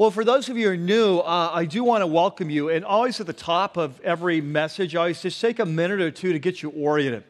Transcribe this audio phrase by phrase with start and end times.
[0.00, 2.70] Well, for those of you who are new, uh, I do want to welcome you.
[2.70, 6.10] And always at the top of every message, I always just take a minute or
[6.10, 7.22] two to get you oriented.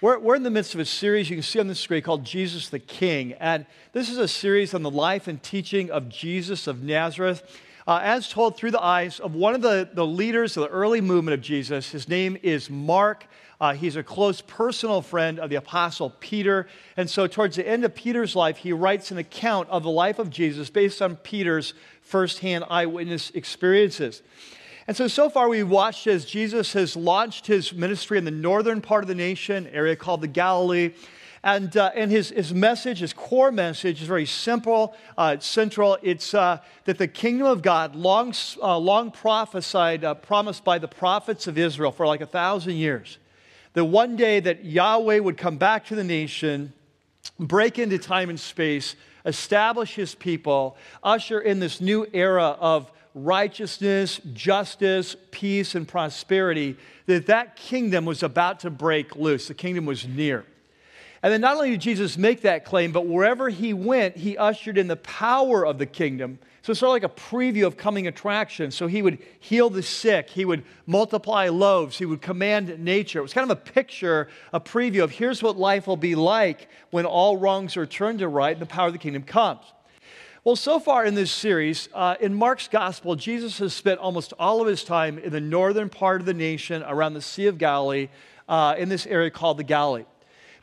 [0.00, 2.22] We're, we're in the midst of a series you can see on the screen called
[2.22, 3.32] Jesus the King.
[3.40, 7.42] And this is a series on the life and teaching of Jesus of Nazareth,
[7.88, 11.00] uh, as told through the eyes of one of the, the leaders of the early
[11.00, 11.90] movement of Jesus.
[11.90, 13.26] His name is Mark.
[13.62, 16.66] Uh, he's a close personal friend of the Apostle Peter.
[16.96, 20.18] And so, towards the end of Peter's life, he writes an account of the life
[20.18, 21.72] of Jesus based on Peter's
[22.12, 24.20] firsthand eyewitness experiences.
[24.86, 28.82] And so, so far, we've watched as Jesus has launched his ministry in the northern
[28.82, 30.92] part of the nation, area called the Galilee.
[31.42, 35.96] And, uh, and his, his message, his core message, is very simple, uh, it's central.
[36.02, 40.88] It's uh, that the kingdom of God, long, uh, long prophesied, uh, promised by the
[40.88, 43.16] prophets of Israel for like a thousand years,
[43.72, 46.74] that one day that Yahweh would come back to the nation,
[47.38, 54.20] break into time and space, establish his people, usher in this new era of righteousness,
[54.32, 59.48] justice, peace, and prosperity, that that kingdom was about to break loose.
[59.48, 60.46] The kingdom was near.
[61.22, 64.76] And then not only did Jesus make that claim, but wherever he went, he ushered
[64.76, 68.06] in the power of the kingdom so it's sort of like a preview of coming
[68.06, 68.76] attractions.
[68.76, 73.18] So he would heal the sick, he would multiply loaves, he would command nature.
[73.18, 76.68] It was kind of a picture, a preview of here's what life will be like
[76.90, 79.64] when all wrongs are turned to right and the power of the kingdom comes.
[80.44, 84.60] Well, so far in this series, uh, in Mark's gospel, Jesus has spent almost all
[84.60, 88.08] of his time in the northern part of the nation around the Sea of Galilee,
[88.48, 90.04] uh, in this area called the Galilee.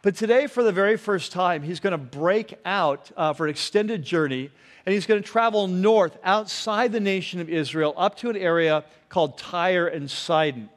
[0.01, 3.49] But today, for the very first time, he's going to break out uh, for an
[3.49, 4.51] extended journey
[4.89, 8.83] and he's going to travel north outside the nation of Israel up to an area
[9.07, 10.67] called Tyre and Sidon.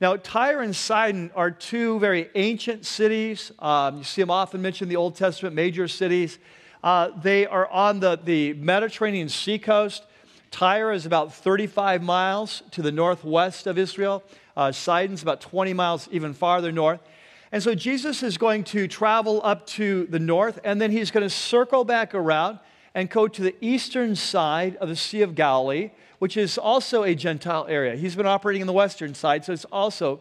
[0.00, 3.50] Now, Tyre and Sidon are two very ancient cities.
[3.58, 6.38] Um, you see them often mentioned in the Old Testament, major cities.
[6.84, 10.04] Uh, they are on the, the Mediterranean seacoast.
[10.52, 14.22] Tyre is about 35 miles to the northwest of Israel.
[14.56, 17.00] Uh, Sidon's about 20 miles even farther north.
[17.50, 21.24] And so Jesus is going to travel up to the north, and then he's going
[21.24, 22.60] to circle back around
[22.94, 27.14] and go to the eastern side of the Sea of Galilee, which is also a
[27.14, 27.96] Gentile area.
[27.96, 30.20] He's been operating in the western side, so it's also.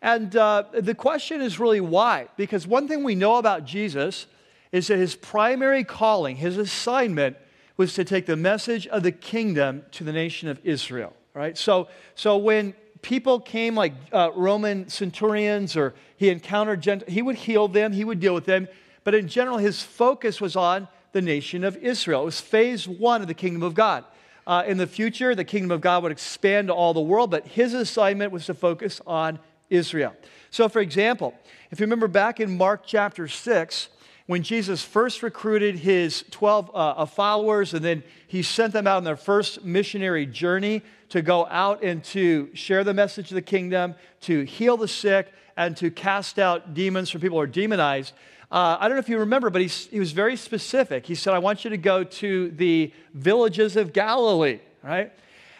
[0.00, 2.28] And uh, the question is really why?
[2.36, 4.26] Because one thing we know about Jesus
[4.70, 7.36] is that his primary calling, his assignment,
[7.76, 11.12] was to take the message of the kingdom to the nation of Israel.
[11.32, 11.58] Right?
[11.58, 17.36] So, so when people came like uh, Roman centurions or he encountered gent- he would
[17.36, 18.68] heal them, he would deal with them.
[19.02, 22.22] But in general, his focus was on the nation of Israel.
[22.22, 24.04] It was phase one of the kingdom of God.
[24.46, 27.46] Uh, in the future, the kingdom of God would expand to all the world, but
[27.46, 29.38] his assignment was to focus on
[29.70, 30.14] Israel.
[30.50, 31.32] So, for example,
[31.70, 33.88] if you remember back in Mark chapter 6,
[34.26, 39.04] when Jesus first recruited his 12 uh, followers and then he sent them out on
[39.04, 43.94] their first missionary journey to go out and to share the message of the kingdom,
[44.22, 48.14] to heal the sick, and to cast out demons from people who are demonized.
[48.50, 51.06] Uh, I don't know if you remember, but he, he was very specific.
[51.06, 55.12] He said, I want you to go to the villages of Galilee, right?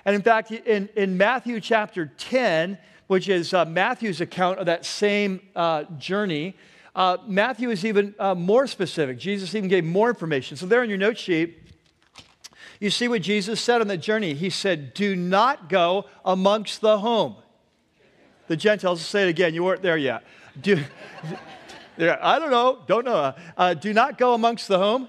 [0.04, 4.84] And in fact, in, in Matthew chapter 10, which is uh, Matthew's account of that
[4.84, 6.56] same uh, journey,
[6.94, 9.18] uh, Matthew is even uh, more specific.
[9.18, 10.56] Jesus even gave more information.
[10.56, 11.58] So, there in your note sheet,
[12.78, 14.34] you see what Jesus said on the journey.
[14.34, 17.36] He said, Do not go amongst the home.
[18.46, 20.22] The Gentiles, say it again, you weren't there yet.
[20.60, 20.84] Do,
[21.96, 23.34] yeah, I don't know, don't know.
[23.56, 25.08] Uh, do not go amongst the home,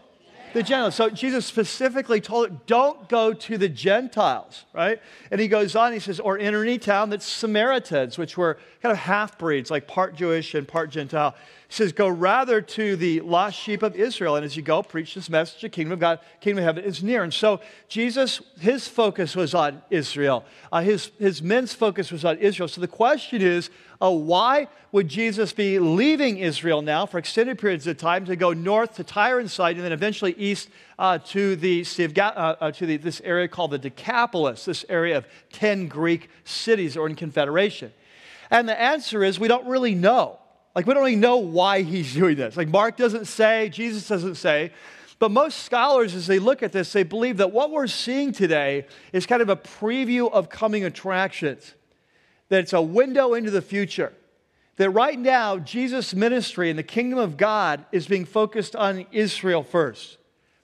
[0.54, 0.96] the Gentiles.
[0.96, 5.02] So Jesus specifically told it, don't go to the Gentiles, right?
[5.32, 8.92] And he goes on, he says, or enter any town that's Samaritans, which were kind
[8.92, 11.36] of half breeds, like part Jewish and part Gentile.
[11.76, 14.38] Says, Go rather to the lost sheep of Israel.
[14.38, 17.04] And as you go, preach this message the kingdom of God, kingdom of heaven is
[17.04, 17.22] near.
[17.22, 17.60] And so
[17.90, 20.46] Jesus, his focus was on Israel.
[20.72, 22.70] Uh, his, his men's focus was on Israel.
[22.70, 23.70] So the question is,
[24.02, 28.54] uh, why would Jesus be leaving Israel now for extended periods of time to go
[28.54, 31.86] north to Tyre and Sidon and then eventually east uh, to, the,
[32.18, 36.96] uh, uh, to the, this area called the Decapolis, this area of 10 Greek cities
[36.96, 37.92] were in confederation?
[38.50, 40.40] And the answer is we don't really know.
[40.76, 42.58] Like, we don't even know why he's doing this.
[42.58, 44.72] Like, Mark doesn't say, Jesus doesn't say.
[45.18, 48.86] But most scholars, as they look at this, they believe that what we're seeing today
[49.14, 51.74] is kind of a preview of coming attractions,
[52.50, 54.12] that it's a window into the future.
[54.76, 59.64] That right now, Jesus' ministry and the kingdom of God is being focused on Israel
[59.64, 60.18] first.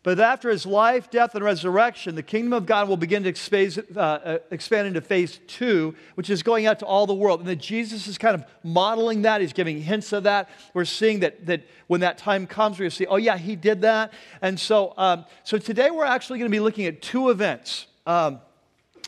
[0.03, 3.85] But after his life, death, and resurrection, the kingdom of God will begin to expand,
[3.95, 7.39] uh, uh, expand into phase two, which is going out to all the world.
[7.41, 9.41] And that Jesus is kind of modeling that.
[9.41, 10.49] He's giving hints of that.
[10.73, 13.55] We're seeing that, that when that time comes, we're going to see, oh, yeah, he
[13.55, 14.11] did that.
[14.41, 18.41] And so, um, so today we're actually going to be looking at two events Um,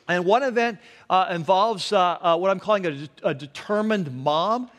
[0.07, 0.79] and one event
[1.09, 4.69] uh, involves uh, uh, what I'm calling a, a determined mom.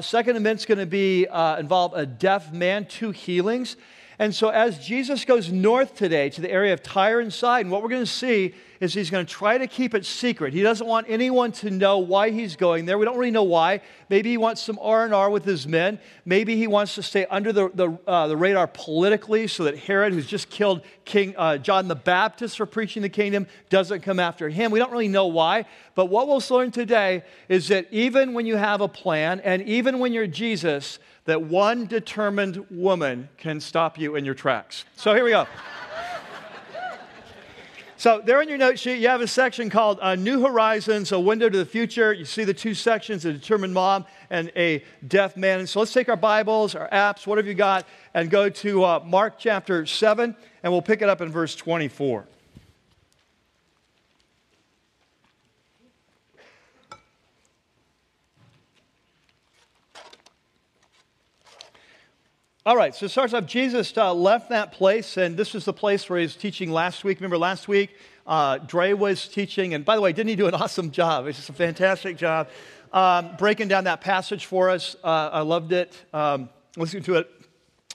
[0.00, 1.26] Second event's going to be
[1.58, 3.76] involve a deaf man, two healings.
[4.18, 7.82] And so, as Jesus goes north today to the area of Tyre and Sidon, what
[7.82, 10.52] we're going to see is he's going to try to keep it secret.
[10.52, 12.98] He doesn't want anyone to know why he's going there.
[12.98, 13.80] We don't really know why.
[14.08, 15.98] Maybe he wants some R&R with his men.
[16.24, 20.12] Maybe he wants to stay under the, the, uh, the radar politically so that Herod,
[20.12, 24.48] who's just killed King uh, John the Baptist for preaching the kingdom, doesn't come after
[24.48, 24.70] him.
[24.70, 25.64] We don't really know why.
[25.94, 29.98] But what we'll learn today is that even when you have a plan and even
[29.98, 34.84] when you're Jesus, that one determined woman can stop you in your tracks.
[34.96, 35.46] So here we go.
[37.96, 41.18] So, there in your note sheet, you have a section called uh, New Horizons, a
[41.18, 42.12] window to the future.
[42.12, 45.60] You see the two sections a determined mom and a deaf man.
[45.60, 49.02] And so, let's take our Bibles, our apps, whatever you got, and go to uh,
[49.06, 52.26] Mark chapter 7, and we'll pick it up in verse 24.
[62.66, 65.72] All right, so it starts off Jesus uh, left that place, and this was the
[65.74, 67.18] place where he was teaching last week.
[67.18, 67.94] Remember last week,
[68.26, 71.26] uh, Dre was teaching, and by the way, didn't he do an awesome job?
[71.26, 72.48] It's just a fantastic job
[72.94, 74.96] um, breaking down that passage for us.
[75.04, 75.94] Uh, I loved it.
[76.14, 77.30] Um, listening to it,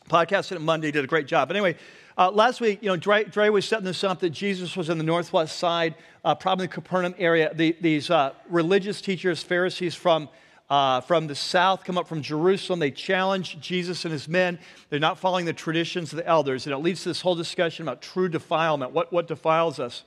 [0.07, 1.48] podcasted it Monday, did a great job.
[1.48, 1.75] But anyway,
[2.16, 5.00] uh, last week, you know, Dre, Dre, was setting this up that Jesus was in
[5.00, 7.51] the northwest side, uh, probably the Capernaum area.
[7.56, 10.30] The, these uh, religious teachers, Pharisees from
[10.69, 12.80] uh, from the south come up from Jerusalem.
[12.80, 14.60] They challenge Jesus and his men.
[14.89, 16.66] They're not following the traditions of the elders.
[16.66, 20.04] And it leads to this whole discussion about true defilement what, what defiles us.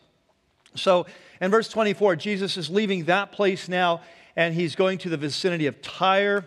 [0.75, 1.07] So
[1.41, 4.01] in verse 24, Jesus is leaving that place now,
[4.37, 6.47] and he's going to the vicinity of Tyre.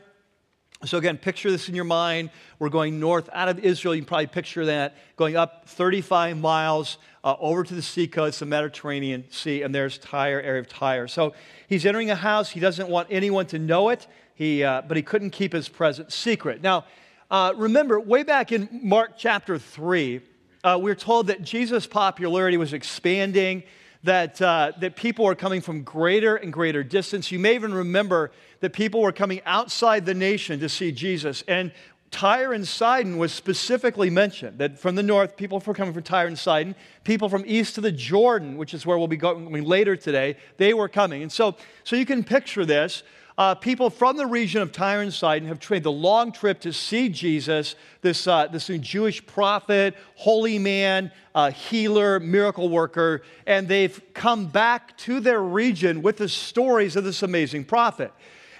[0.83, 2.29] So, again, picture this in your mind.
[2.59, 3.95] We're going north out of Israel.
[3.95, 8.39] You can probably picture that going up 35 miles uh, over to the sea coast,
[8.39, 11.07] the Mediterranean Sea, and there's Tyre, area of Tyre.
[11.07, 11.33] So,
[11.67, 12.51] he's entering a house.
[12.51, 16.15] He doesn't want anyone to know it, he, uh, but he couldn't keep his presence
[16.15, 16.61] secret.
[16.61, 16.85] Now,
[17.31, 20.21] uh, remember, way back in Mark chapter 3,
[20.63, 23.63] uh, we we're told that Jesus' popularity was expanding
[24.03, 27.31] that, uh, that people were coming from greater and greater distance.
[27.31, 31.43] You may even remember that people were coming outside the nation to see Jesus.
[31.47, 31.71] And
[32.11, 36.27] Tyre and Sidon was specifically mentioned that from the north, people were coming from Tyre
[36.27, 36.75] and Sidon.
[37.03, 40.73] People from east to the Jordan, which is where we'll be going later today, they
[40.73, 41.23] were coming.
[41.23, 43.03] And so, so you can picture this.
[43.37, 46.71] Uh, people from the region of Tyre and Sidon have made the long trip to
[46.71, 54.01] see Jesus, this, uh, this Jewish prophet, holy man, uh, healer, miracle worker, and they've
[54.13, 58.13] come back to their region with the stories of this amazing prophet.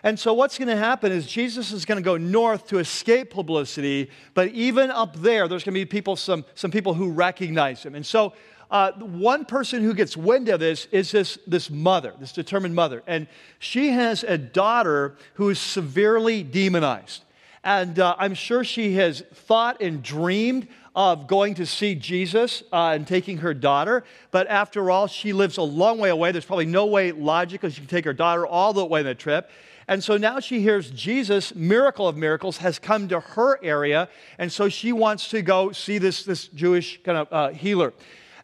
[0.06, 3.32] And so, what's going to happen is Jesus is going to go north to escape
[3.32, 7.84] publicity, but even up there, there's going to be people, some, some people who recognize
[7.84, 7.96] him.
[7.96, 8.34] And so,
[8.70, 13.02] uh, one person who gets wind of this is this, this mother, this determined mother.
[13.08, 13.26] And
[13.58, 17.24] she has a daughter who is severely demonized.
[17.64, 22.92] And uh, I'm sure she has thought and dreamed of going to see Jesus uh,
[22.94, 24.04] and taking her daughter.
[24.30, 26.32] But after all, she lives a long way away.
[26.32, 29.16] There's probably no way logically she can take her daughter all the way on the
[29.16, 29.50] trip.
[29.88, 34.10] And so now she hears Jesus, miracle of miracles, has come to her area.
[34.40, 37.94] And so she wants to go see this, this Jewish kind of uh, healer.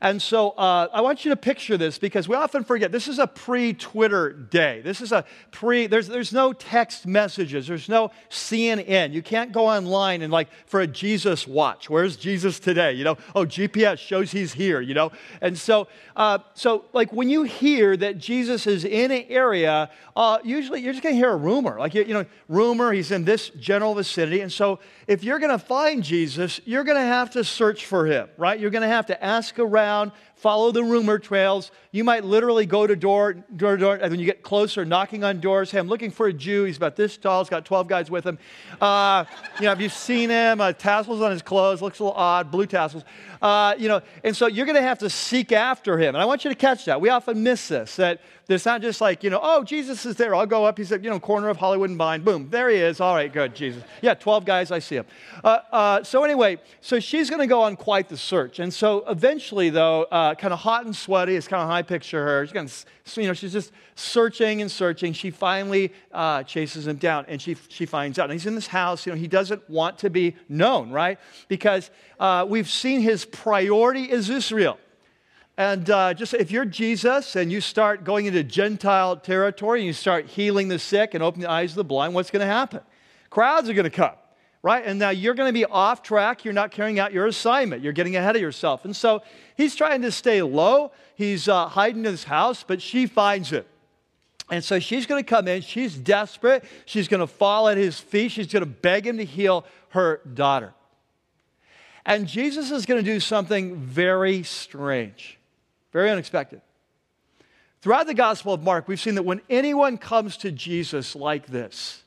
[0.02, 3.20] And so uh, I want you to picture this because we often forget this is
[3.20, 4.82] a pre Twitter day.
[4.84, 9.14] This is a pre, there's, there's no text messages, there's no CNN.
[9.14, 11.88] You can't go online and like for a Jesus watch.
[11.88, 12.94] Where's Jesus today?
[12.94, 15.12] You know, oh, GPS shows he's here, you know?
[15.40, 20.40] And so, uh, so like when you hear that Jesus is in an area, uh,
[20.44, 21.78] usually you're just going to hear a rumor.
[21.78, 24.42] Like, you, you know, rumor, he's in this general vicinity.
[24.42, 24.80] And so
[25.12, 28.58] if you're going to find Jesus, you're going to have to search for him, right?
[28.58, 31.72] You're going to have to ask around follow the rumor trails.
[31.92, 35.40] You might literally go to door, door door, and when you get closer, knocking on
[35.40, 35.70] doors.
[35.70, 36.64] Hey, I'm looking for a Jew.
[36.64, 37.44] He's about this tall.
[37.44, 38.40] He's got 12 guys with him.
[38.82, 39.26] Uh,
[39.58, 40.60] you know, have you seen him?
[40.60, 41.80] Uh, tassels on his clothes.
[41.80, 42.50] Looks a little odd.
[42.50, 43.04] Blue tassels.
[43.40, 46.16] Uh, you know, and so you're going to have to seek after him.
[46.16, 47.02] And I want you to catch that.
[47.02, 47.96] We often miss this.
[47.98, 48.20] That
[48.52, 50.36] it's not just like, you know, oh, Jesus is there.
[50.36, 50.78] I'll go up.
[50.78, 52.22] He's at, you know, corner of Hollywood and Vine.
[52.22, 53.00] Boom, there he is.
[53.00, 53.84] All right, good, Jesus.
[54.02, 55.06] Yeah, 12 guys, I see him.
[55.44, 58.60] Uh, uh, so anyway, so she's going to go on quite the search.
[58.60, 61.82] And so eventually, though, uh, kind of hot and sweaty, it's kind of how I
[61.82, 62.46] picture her.
[62.46, 62.70] She's, gonna,
[63.22, 65.14] you know, she's just searching and searching.
[65.14, 68.26] She finally uh, chases him down, and she, she finds out.
[68.26, 69.06] And he's in this house.
[69.06, 71.20] You know, he doesn't want to be known, right?
[71.48, 74.78] Because uh, we've seen his priority is Israel.
[75.58, 79.94] And uh, just if you're Jesus and you start going into Gentile territory and you
[79.94, 82.80] start healing the sick and opening the eyes of the blind, what's going to happen?
[83.30, 84.16] Crowds are going to come,
[84.64, 84.84] right?
[84.86, 86.46] And now you're going to be off track.
[86.46, 87.82] You're not carrying out your assignment.
[87.82, 88.86] You're getting ahead of yourself.
[88.86, 89.24] And so
[89.58, 90.92] he's trying to stay low.
[91.16, 93.68] He's uh, hiding in his house, but she finds it.
[94.50, 95.62] And so she's going to come in.
[95.62, 96.64] She's desperate.
[96.86, 98.32] She's going to fall at his feet.
[98.32, 100.74] She's going to beg him to heal her daughter.
[102.06, 105.40] And Jesus is going to do something very strange,
[105.94, 106.62] very unexpected.
[107.82, 112.01] Throughout the Gospel of Mark, we've seen that when anyone comes to Jesus like this,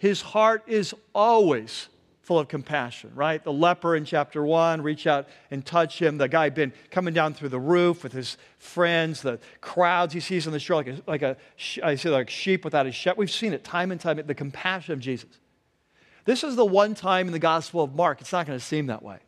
[0.00, 1.88] his heart is always
[2.22, 3.44] full of compassion, right?
[3.44, 6.16] The leper in chapter one, reach out and touch him.
[6.16, 10.46] The guy been coming down through the roof with his friends, the crowds he sees
[10.46, 11.36] on the shore, like a, like a
[11.84, 13.18] I say like sheep without a shepherd.
[13.18, 15.28] We've seen it time and time, the compassion of Jesus.
[16.24, 18.86] This is the one time in the Gospel of Mark, it's not going to seem
[18.86, 19.18] that way.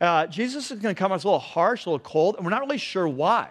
[0.00, 2.50] Uh, Jesus is going to come out a little harsh, a little cold, and we're
[2.50, 3.50] not really sure why.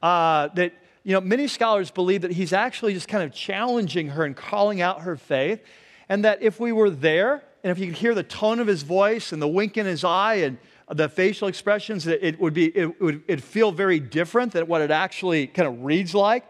[0.00, 0.74] Uh, that
[1.06, 4.80] you know, many scholars believe that he's actually just kind of challenging her and calling
[4.80, 5.62] out her faith,
[6.08, 8.82] and that if we were there and if you could hear the tone of his
[8.82, 10.58] voice and the wink in his eye and
[10.90, 14.82] the facial expressions, that it would be it would it'd feel very different than what
[14.82, 16.44] it actually kind of reads like.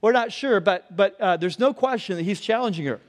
[0.00, 3.02] We're not sure, but but uh, there's no question that he's challenging her,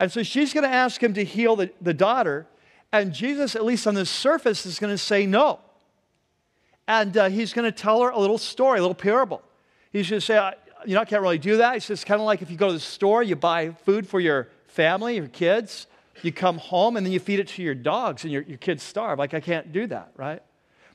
[0.00, 2.46] and so she's going to ask him to heal the, the daughter,
[2.90, 5.60] and Jesus, at least on the surface, is going to say no,
[6.88, 9.42] and uh, he's going to tell her a little story, a little parable.
[9.92, 10.52] Going to say,
[10.86, 11.74] you know, I can't really do that.
[11.74, 14.06] He says, It's kind of like if you go to the store, you buy food
[14.06, 15.86] for your family, your kids,
[16.22, 18.82] you come home and then you feed it to your dogs and your, your kids
[18.82, 19.18] starve.
[19.18, 20.42] Like, I can't do that, right?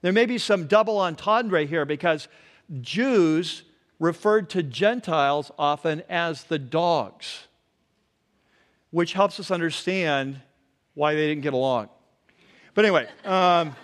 [0.01, 2.27] There may be some double entendre here because
[2.81, 3.63] Jews
[3.99, 7.47] referred to Gentiles often as the dogs,
[8.91, 10.39] which helps us understand
[10.93, 11.89] why they didn't get along.
[12.73, 13.75] But anyway, um,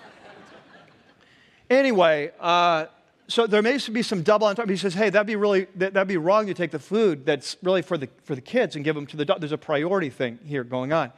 [1.70, 2.86] anyway, uh,
[3.28, 4.74] so there may be some double entendre.
[4.74, 7.82] He says, hey, that'd be really, that'd be wrong to take the food that's really
[7.82, 9.40] for the, for the kids and give them to the dog.
[9.40, 11.12] There's a priority thing here going on.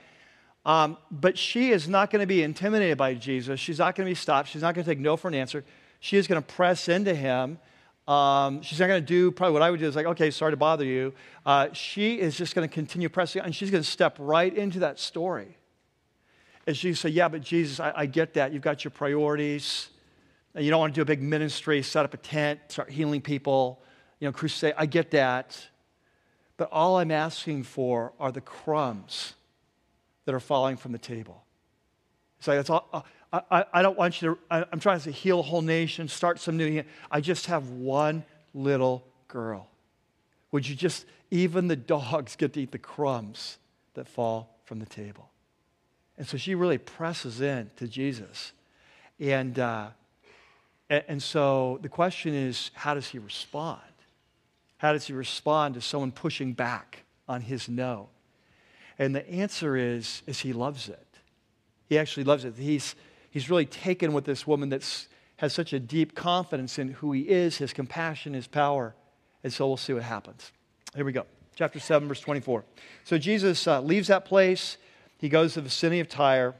[0.65, 3.59] Um, but she is not going to be intimidated by Jesus.
[3.59, 4.49] She's not going to be stopped.
[4.49, 5.63] She's not going to take no for an answer.
[5.99, 7.59] She is going to press into him.
[8.07, 10.51] Um, she's not going to do probably what I would do is like, okay, sorry
[10.51, 11.13] to bother you.
[11.45, 14.79] Uh, she is just going to continue pressing, and she's going to step right into
[14.79, 15.57] that story.
[16.67, 18.53] And she say, yeah, but Jesus, I, I get that.
[18.53, 19.89] You've got your priorities.
[20.57, 23.81] You don't want to do a big ministry, set up a tent, start healing people,
[24.19, 24.73] you know, crusade.
[24.77, 25.67] I get that.
[26.55, 29.33] But all I'm asking for are the crumbs
[30.23, 31.43] that are falling from the table.
[32.39, 33.01] It's like, that's all, uh,
[33.33, 36.07] I, I, I don't want you to, I, I'm trying to heal a whole nation,
[36.07, 36.83] start some new.
[37.11, 39.67] I just have one little girl.
[40.51, 43.57] Would you just, even the dogs get to eat the crumbs
[43.95, 45.29] that fall from the table?
[46.17, 48.53] And so she really presses in to Jesus.
[49.19, 49.89] And, uh,
[50.89, 53.81] and so the question is how does he respond?
[54.77, 58.09] How does he respond to someone pushing back on his no?
[58.99, 61.07] And the answer is, is he loves it.
[61.87, 62.55] He actually loves it.
[62.57, 62.95] He's,
[63.29, 67.21] he's really taken with this woman that has such a deep confidence in who he
[67.21, 68.95] is, his compassion, his power.
[69.43, 70.51] And so we'll see what happens.
[70.95, 71.25] Here we go.
[71.55, 72.63] Chapter 7, verse 24.
[73.03, 74.77] So Jesus uh, leaves that place.
[75.17, 76.55] He goes to the vicinity of Tyre.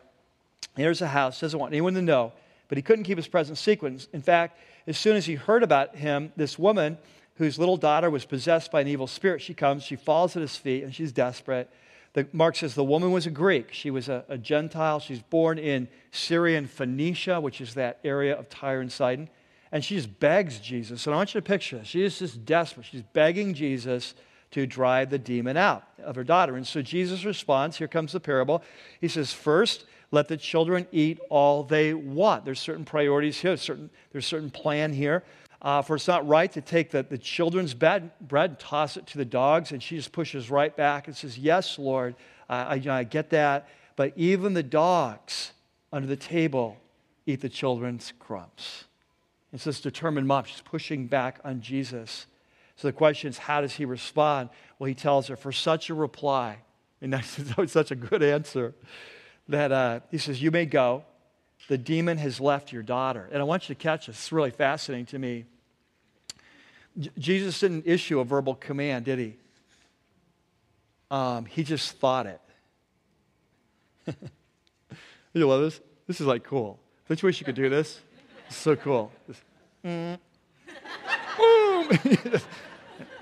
[0.75, 2.34] There's a house, doesn't want anyone to know,
[2.67, 4.07] but he couldn't keep his presence secret.
[4.13, 6.98] In fact, as soon as he heard about him, this woman
[7.36, 10.55] whose little daughter was possessed by an evil spirit, she comes, she falls at his
[10.55, 11.69] feet, and she's desperate.
[12.13, 13.74] The, Mark says the woman was a Greek.
[13.74, 15.00] She was a, a Gentile.
[15.00, 19.29] She's born in Syrian Phoenicia, which is that area of Tyre and Sidon.
[19.72, 21.05] And she just begs Jesus.
[21.05, 21.88] And I want you to picture this.
[21.88, 22.86] She is just desperate.
[22.86, 24.15] She's begging Jesus
[24.51, 26.55] to drive the demon out of her daughter.
[26.55, 27.77] And so Jesus responds.
[27.77, 28.63] Here comes the parable.
[29.01, 32.45] He says, First, let the children eat all they want.
[32.45, 35.24] There's certain priorities here, certain, there's certain plan here.
[35.62, 39.07] Uh, for it's not right to take the, the children's bed, bread and toss it
[39.07, 39.71] to the dogs.
[39.71, 42.15] And she just pushes right back and says, Yes, Lord,
[42.47, 43.67] I, I get that.
[43.95, 45.53] But even the dogs
[45.91, 46.77] under the table
[47.25, 48.85] eat the children's crumbs.
[49.53, 50.43] It's this determined mom.
[50.43, 52.27] She's pushing back on Jesus.
[52.75, 54.50] So the question is, how does he respond?
[54.77, 56.57] Well, he tells her, for such a reply,
[57.01, 57.39] and that's
[57.71, 58.75] such a good answer,
[59.47, 61.03] that uh, he says, You may go.
[61.67, 63.27] The demon has left your daughter.
[63.31, 64.17] And I want you to catch this.
[64.17, 65.45] It's really fascinating to me.
[67.17, 69.35] Jesus didn't issue a verbal command, did he?
[71.11, 72.41] Um, he just thought it.
[75.33, 75.81] you love this?
[76.07, 76.79] This is like cool.
[77.07, 77.99] Don't you wish you could do this?
[78.47, 79.11] It's so cool.
[79.27, 79.41] Just,
[79.85, 80.19] mm.
[81.37, 81.87] boom!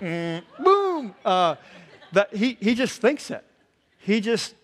[0.01, 1.15] mm, boom!
[1.23, 1.55] Uh,
[2.11, 3.43] that he, he just thinks it.
[3.99, 4.55] He just,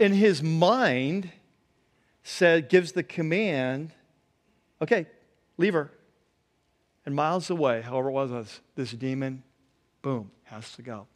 [0.00, 1.30] in his mind,
[2.24, 3.92] said, gives the command,
[4.80, 5.06] okay,
[5.58, 5.92] leave her.
[7.04, 9.42] And miles away, however it was, this demon,
[10.02, 11.06] boom, has to go.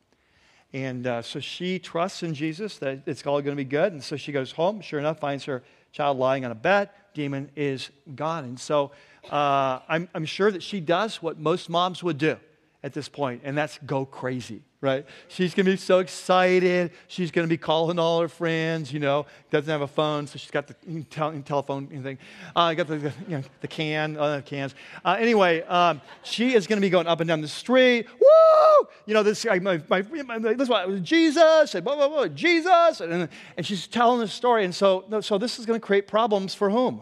[0.72, 3.92] And uh, so she trusts in Jesus that it's all going to be good.
[3.92, 4.80] And so she goes home.
[4.80, 5.62] Sure enough, finds her
[5.92, 6.90] child lying on a bed.
[7.14, 8.44] Demon is gone.
[8.44, 8.90] And so
[9.30, 12.36] uh, I'm, I'm sure that she does what most moms would do
[12.84, 15.06] at this point, and that's go crazy, right?
[15.28, 16.90] She's to be so excited.
[17.08, 20.50] She's to be calling all her friends, you know, doesn't have a phone, so she's
[20.50, 20.74] got the
[21.46, 22.18] telephone thing.
[22.54, 24.74] Uh, got the, you know, the can, uh, cans.
[25.02, 28.06] Uh, anyway, um, she is to be going up and down the street.
[28.20, 28.88] Woo!
[29.06, 33.00] You know, this, my, my, my, this was Jesus, and blah, blah, blah, Jesus.
[33.00, 34.62] And, and she's telling the story.
[34.66, 37.00] And so, so this is to create problems for whom?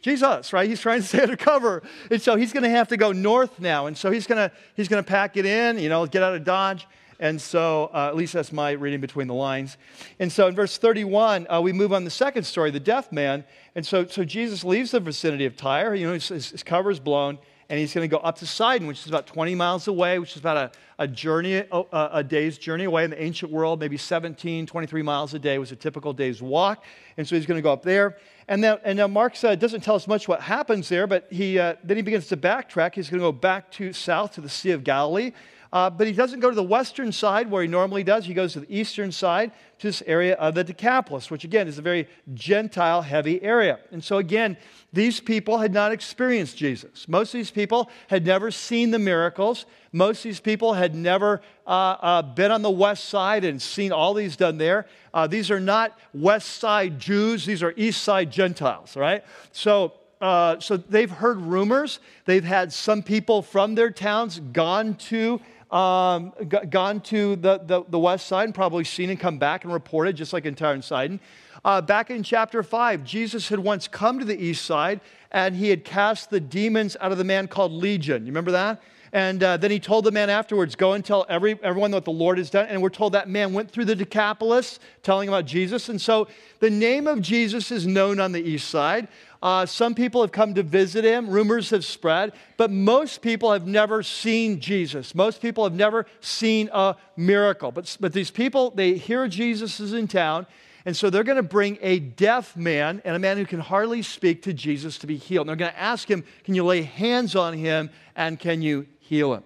[0.00, 0.68] Jesus, right?
[0.68, 1.82] He's trying to stay undercover.
[2.10, 3.86] And so he's going to have to go north now.
[3.86, 6.34] And so he's going to, he's going to pack it in, you know, get out
[6.34, 6.86] of Dodge.
[7.18, 9.76] And so, uh, at least that's my reading between the lines.
[10.18, 13.44] And so in verse 31, uh, we move on the second story, the deaf man.
[13.74, 15.94] And so, so Jesus leaves the vicinity of Tyre.
[15.94, 17.38] You know, his, his cover is blown
[17.70, 20.32] and he's going to go up to Sidon, which is about 20 miles away, which
[20.32, 23.78] is about a, a journey, a, a, day's journey away in the ancient world.
[23.78, 26.82] Maybe 17, 23 miles a day was a typical day's walk.
[27.16, 28.16] And so he's going to go up there.
[28.50, 31.56] And, then, and now Mark uh, doesn't tell us much what happens there, but he,
[31.56, 32.96] uh, then he begins to backtrack.
[32.96, 35.30] He's going to go back to south to the Sea of Galilee.
[35.72, 38.24] Uh, but he doesn't go to the western side where he normally does.
[38.24, 41.78] He goes to the eastern side to this area of the Decapolis, which again is
[41.78, 43.78] a very Gentile heavy area.
[43.92, 44.56] And so, again,
[44.92, 47.06] these people had not experienced Jesus.
[47.08, 49.64] Most of these people had never seen the miracles.
[49.92, 53.92] Most of these people had never uh, uh, been on the west side and seen
[53.92, 54.86] all these done there.
[55.14, 59.24] Uh, these are not west side Jews, these are east side Gentiles, right?
[59.52, 61.98] So, uh, so they've heard rumors.
[62.26, 67.84] They've had some people from their towns gone to um, g- gone to the, the,
[67.88, 70.74] the, west side and probably seen and come back and reported, just like in Tyre
[70.74, 71.20] and Sidon.
[71.64, 75.00] Uh, back in chapter 5, Jesus had once come to the east side
[75.30, 78.22] and he had cast the demons out of the man called Legion.
[78.22, 78.82] You remember that?
[79.12, 82.12] And uh, then he told the man afterwards, Go and tell every, everyone what the
[82.12, 82.66] Lord has done.
[82.66, 85.88] And we're told that man went through the Decapolis telling about Jesus.
[85.88, 86.28] And so
[86.60, 89.08] the name of Jesus is known on the east side.
[89.42, 93.66] Uh, some people have come to visit him, rumors have spread, but most people have
[93.66, 95.14] never seen Jesus.
[95.14, 97.72] Most people have never seen a miracle.
[97.72, 100.46] But, but these people, they hear Jesus is in town,
[100.84, 104.02] and so they're going to bring a deaf man and a man who can hardly
[104.02, 105.46] speak to Jesus to be healed.
[105.46, 108.86] And they're going to ask him, Can you lay hands on him and can you
[109.10, 109.42] heal him?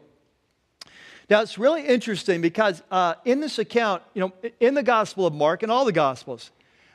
[1.30, 5.32] Now, it's really interesting because uh, in this account, you know, in the Gospel of
[5.32, 6.50] Mark and all the Gospels,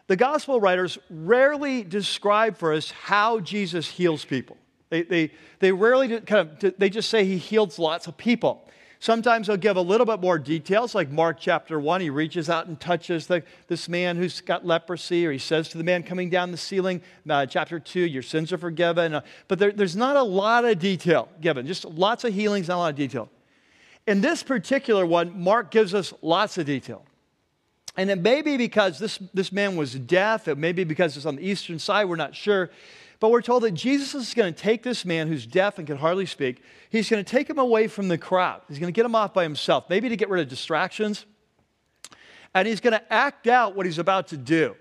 [0.06, 4.58] the gospel writers rarely describe for us how Jesus heals people.
[4.90, 8.68] They, they, they rarely kind of, they just say he heals lots of people.
[9.02, 12.02] Sometimes they'll give a little bit more details, like Mark chapter 1.
[12.02, 15.78] He reaches out and touches the, this man who's got leprosy, or he says to
[15.78, 19.14] the man coming down the ceiling, uh, chapter 2, your sins are forgiven.
[19.14, 22.76] Uh, but there, there's not a lot of detail given, just lots of healings, not
[22.76, 23.30] a lot of detail.
[24.06, 27.06] In this particular one, Mark gives us lots of detail.
[27.96, 31.26] And it may be because this, this man was deaf, it may be because it's
[31.26, 32.70] on the eastern side, we're not sure.
[33.20, 35.98] But we're told that Jesus is going to take this man who's deaf and can
[35.98, 38.62] hardly speak, he's going to take him away from the crowd.
[38.70, 41.26] He's going to get him off by himself, maybe to get rid of distractions.
[42.54, 44.76] And he's going to act out what he's about to do.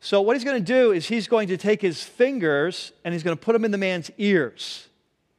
[0.00, 3.22] So, what he's going to do is he's going to take his fingers and he's
[3.22, 4.88] going to put them in the man's ears.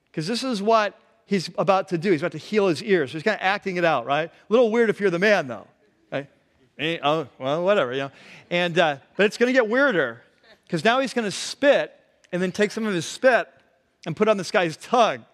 [0.05, 2.11] Because this is what he's about to do.
[2.11, 3.11] He's about to heal his ears.
[3.11, 4.29] So he's kind of acting it out, right?
[4.29, 5.67] A little weird if you're the man, though.
[6.81, 8.11] Eh, oh, well, whatever, you know.
[8.49, 10.23] And, uh, but it's going to get weirder
[10.65, 11.93] because now he's going to spit
[12.31, 13.47] and then take some of his spit
[14.05, 15.25] and put on this guy's tongue.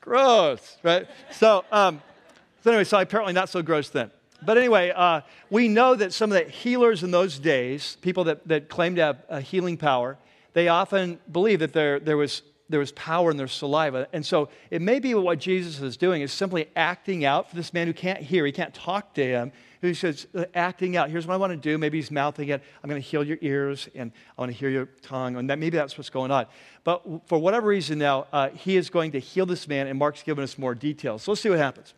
[0.00, 1.06] Gross, right?
[1.30, 2.02] So, um,
[2.64, 4.10] so anyway, so apparently not so gross then.
[4.44, 8.46] But anyway, uh, we know that some of the healers in those days, people that,
[8.48, 10.18] that claimed to have a healing power,
[10.52, 14.08] they often believed that there, there, was, there was power in their saliva.
[14.12, 17.72] And so it may be what Jesus is doing is simply acting out for this
[17.72, 21.26] man who can't hear, he can't talk to him who says, uh, acting out, here's
[21.26, 21.76] what I want to do.
[21.76, 22.62] Maybe he's mouthing it.
[22.82, 25.36] I'm going to heal your ears and I want to hear your tongue.
[25.36, 26.46] And that, maybe that's what's going on.
[26.84, 30.22] But for whatever reason now, uh, he is going to heal this man, and Mark's
[30.22, 31.24] given us more details.
[31.24, 31.94] So let's see what happens.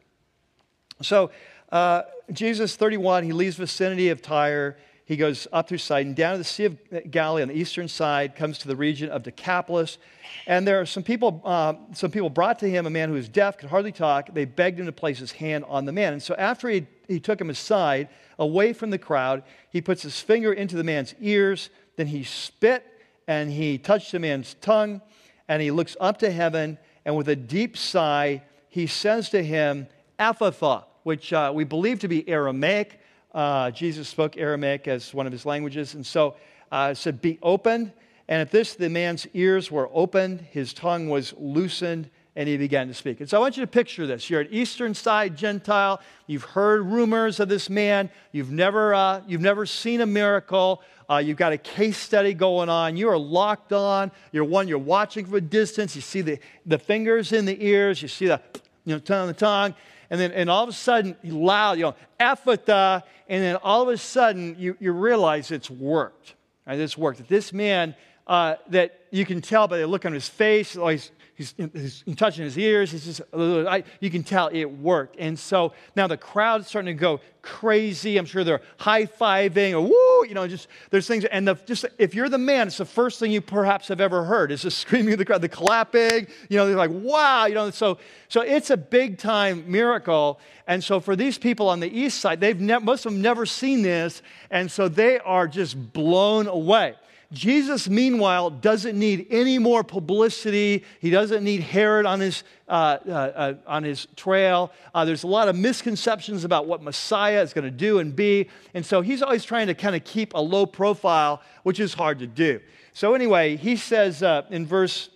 [1.02, 1.30] So,
[1.70, 4.78] uh, Jesus, 31, he leaves vicinity of Tyre.
[5.06, 6.78] He goes up through Sidon, down to the Sea of
[7.10, 9.98] Galilee on the eastern side, comes to the region of Decapolis.
[10.46, 13.28] And there are some people, uh, some people brought to him a man who was
[13.28, 14.32] deaf, could hardly talk.
[14.32, 16.14] They begged him to place his hand on the man.
[16.14, 20.20] And so after he, he took him aside, away from the crowd, he puts his
[20.20, 21.68] finger into the man's ears.
[21.96, 22.84] Then he spit
[23.28, 25.02] and he touched the man's tongue.
[25.48, 26.78] And he looks up to heaven.
[27.04, 29.86] And with a deep sigh, he says to him,
[30.18, 33.00] Ephphatha, which uh, we believe to be Aramaic.
[33.34, 35.94] Uh, Jesus spoke Aramaic as one of his languages.
[35.94, 36.36] And so
[36.70, 37.92] uh, said, Be opened.
[38.28, 42.88] And at this, the man's ears were opened, his tongue was loosened, and he began
[42.88, 43.20] to speak.
[43.20, 44.30] And so I want you to picture this.
[44.30, 46.00] You're an Eastern side Gentile.
[46.26, 48.10] You've heard rumors of this man.
[48.32, 50.82] You've never, uh, you've never seen a miracle.
[51.08, 52.96] Uh, you've got a case study going on.
[52.96, 54.10] You are locked on.
[54.32, 55.94] You're one, you're watching from a distance.
[55.94, 58.00] You see the, the fingers in the ears.
[58.00, 58.40] You see the,
[58.84, 59.74] you know, tongue on the tongue.
[60.10, 63.02] And then and all of a sudden, loud, you know, ephphatha.
[63.28, 66.34] And then all of a sudden, you, you realize it's worked.
[66.66, 66.78] Right?
[66.78, 67.18] It's worked.
[67.18, 67.94] That this man,
[68.26, 70.96] uh, that you can tell by the look on his face, oh,
[71.34, 72.90] he's, he's, touching his ears.
[72.90, 75.16] He's just, I, you can tell it worked.
[75.18, 78.16] And so now the crowd's starting to go crazy.
[78.16, 81.24] I'm sure they're high fiving or woo, you know, just there's things.
[81.26, 84.24] And the, just if you're the man, it's the first thing you perhaps have ever
[84.24, 86.26] heard is the screaming of the crowd, the clapping.
[86.48, 87.70] You know, they're like, wow, you know.
[87.70, 90.40] So so it's a big time miracle.
[90.66, 93.44] And so for these people on the east side, they've ne- most of them never
[93.44, 96.94] seen this, and so they are just blown away.
[97.34, 100.84] Jesus, meanwhile, doesn't need any more publicity.
[101.00, 104.72] He doesn't need Herod on his, uh, uh, uh, on his trail.
[104.94, 108.48] Uh, there's a lot of misconceptions about what Messiah is going to do and be.
[108.72, 112.20] And so he's always trying to kind of keep a low profile, which is hard
[112.20, 112.60] to do.
[112.92, 115.10] So, anyway, he says uh, in verse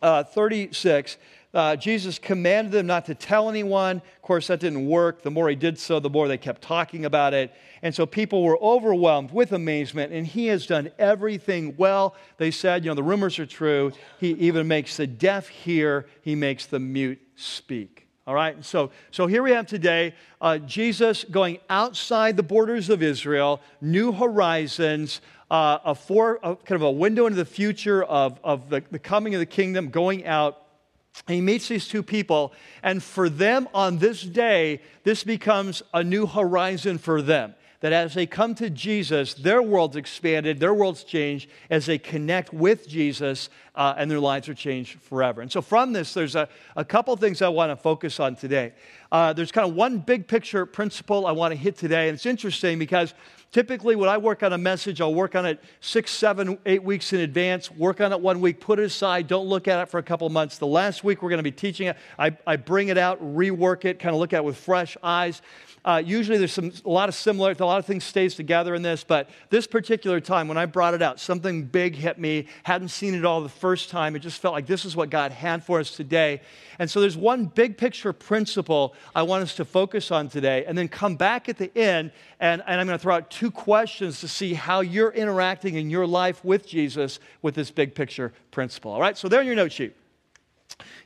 [0.00, 1.18] uh, 36
[1.54, 3.96] uh, Jesus commanded them not to tell anyone.
[3.96, 5.22] Of course, that didn't work.
[5.22, 7.52] The more he did so, the more they kept talking about it.
[7.82, 12.14] And so people were overwhelmed with amazement, and he has done everything well.
[12.38, 13.92] They said, you know, the rumors are true.
[14.18, 18.06] He even makes the deaf hear, he makes the mute speak.
[18.24, 23.02] All right, so, so here we have today uh, Jesus going outside the borders of
[23.02, 28.70] Israel, new horizons, uh, a, a kind of a window into the future of, of
[28.70, 30.61] the, the coming of the kingdom, going out
[31.28, 36.26] he meets these two people, and for them on this day, this becomes a new
[36.26, 37.54] horizon for them.
[37.80, 42.54] That as they come to Jesus, their world's expanded, their world's changed as they connect
[42.54, 45.42] with Jesus, uh, and their lives are changed forever.
[45.42, 48.72] And so, from this, there's a, a couple things I want to focus on today.
[49.10, 52.26] Uh, there's kind of one big picture principle I want to hit today, and it's
[52.26, 53.14] interesting because
[53.52, 57.12] Typically, when I work on a message, I'll work on it six, seven, eight weeks
[57.12, 59.98] in advance, work on it one week, put it aside, don't look at it for
[59.98, 60.56] a couple months.
[60.56, 61.98] The last week we're going to be teaching it.
[62.18, 65.42] I, I bring it out, rework it, kind of look at it with fresh eyes.
[65.84, 68.82] Uh, usually there's some, a lot of similar, a lot of things stays together in
[68.82, 72.46] this, but this particular time when I brought it out, something big hit me.
[72.62, 74.16] Hadn't seen it all the first time.
[74.16, 76.40] It just felt like this is what God had for us today.
[76.82, 80.76] And so there's one big picture principle I want us to focus on today, and
[80.76, 84.18] then come back at the end, and, and I'm going to throw out two questions
[84.18, 88.90] to see how you're interacting in your life with Jesus with this big picture principle.
[88.90, 89.94] All right, so there in your note sheet.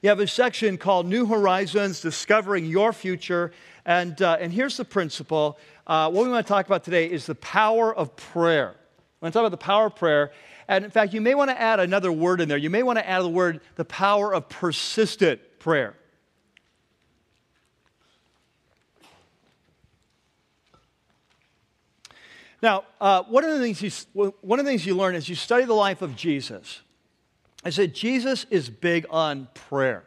[0.01, 3.53] You have a section called New Horizons Discovering Your Future.
[3.85, 5.59] And, uh, and here's the principle.
[5.87, 8.77] Uh, what we want to talk about today is the power of prayer.
[9.21, 10.33] We want to talk about the power of prayer.
[10.69, 12.57] And in fact, you may want to add another word in there.
[12.57, 15.97] You may want to add the word the power of persistent prayer.
[22.63, 25.35] Now, uh, one, of the things you, one of the things you learn as you
[25.35, 26.83] study the life of Jesus
[27.65, 30.05] is that Jesus is big on prayer.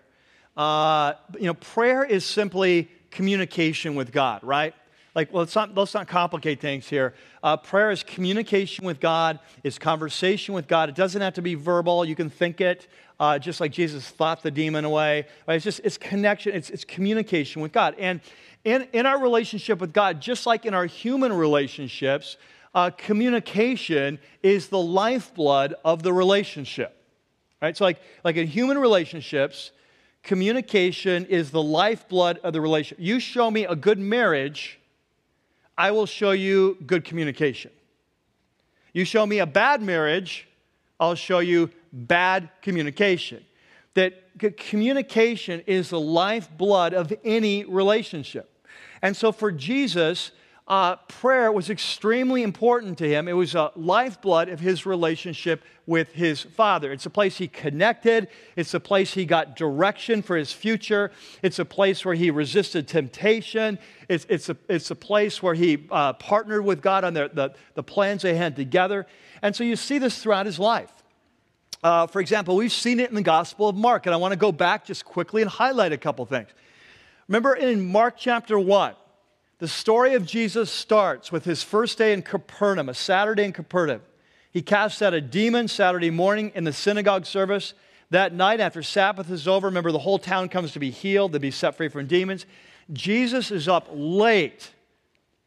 [0.55, 4.73] Uh, you know, prayer is simply communication with God, right?
[5.13, 7.15] Like, well, let's not, let's not complicate things here.
[7.43, 10.87] Uh, prayer is communication with God, it's conversation with God.
[10.87, 12.87] It doesn't have to be verbal, you can think it,
[13.19, 15.27] uh, just like Jesus thought the demon away.
[15.47, 15.55] Right?
[15.55, 17.95] It's just, it's connection, it's, it's communication with God.
[17.99, 18.21] And
[18.63, 22.37] in, in our relationship with God, just like in our human relationships,
[22.73, 26.95] uh, communication is the lifeblood of the relationship.
[27.61, 27.75] Right?
[27.75, 29.71] So, like, like in human relationships,
[30.23, 33.03] communication is the lifeblood of the relationship.
[33.03, 34.79] You show me a good marriage,
[35.77, 37.71] I will show you good communication.
[38.93, 40.47] You show me a bad marriage,
[40.99, 43.43] I'll show you bad communication.
[43.95, 44.13] That
[44.57, 48.67] communication is the lifeblood of any relationship.
[49.01, 50.31] And so for Jesus,
[50.69, 53.27] uh, prayer was extremely important to him.
[53.27, 56.91] It was a lifeblood of his relationship with his father.
[56.91, 61.57] It's a place he connected, it's a place he got direction for his future, it's
[61.57, 66.13] a place where he resisted temptation, it's, it's, a, it's a place where he uh,
[66.13, 69.07] partnered with God on the, the, the, plans they had together.
[69.41, 70.91] And so you see this throughout his life.
[71.83, 74.37] Uh, for example, we've seen it in the Gospel of Mark, and I want to
[74.37, 76.49] go back just quickly and highlight a couple things.
[77.27, 78.95] Remember in Mark chapter 1,
[79.59, 84.01] the story of Jesus starts with his first day in Capernaum, a Saturday in Capernaum.
[84.51, 87.73] He casts out a demon Saturday morning in the synagogue service.
[88.09, 91.39] That night, after Sabbath is over, remember the whole town comes to be healed, to
[91.39, 92.45] be set free from demons.
[92.91, 94.71] Jesus is up late,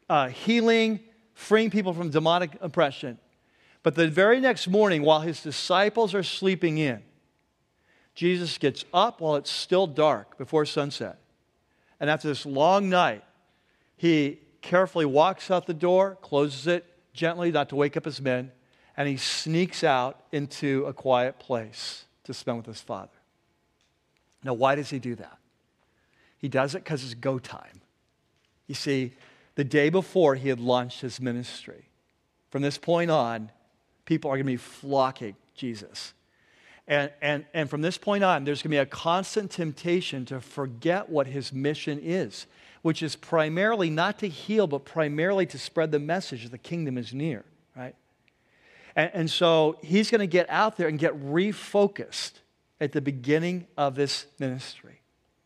[0.09, 0.99] uh, healing,
[1.33, 3.19] freeing people from demonic oppression.
[3.83, 7.03] But the very next morning, while his disciples are sleeping in,
[8.15, 11.19] Jesus gets up while it's still dark before sunset.
[11.99, 13.23] And after this long night,
[13.97, 18.51] he carefully walks out the door, closes it gently, not to wake up his men,
[18.95, 23.09] and he sneaks out into a quiet place to spend with his father.
[24.43, 25.37] Now, why does he do that?
[26.37, 27.81] He does it because it's go time.
[28.67, 29.13] You see,
[29.55, 31.89] the day before he had launched his ministry.
[32.49, 33.51] From this point on,
[34.05, 36.13] people are going to be flocking Jesus.
[36.87, 40.41] And, and, and from this point on, there's going to be a constant temptation to
[40.41, 42.45] forget what his mission is,
[42.81, 46.97] which is primarily not to heal, but primarily to spread the message that the kingdom
[46.97, 47.95] is near, right?
[48.95, 52.33] And, and so he's going to get out there and get refocused
[52.81, 54.99] at the beginning of this ministry.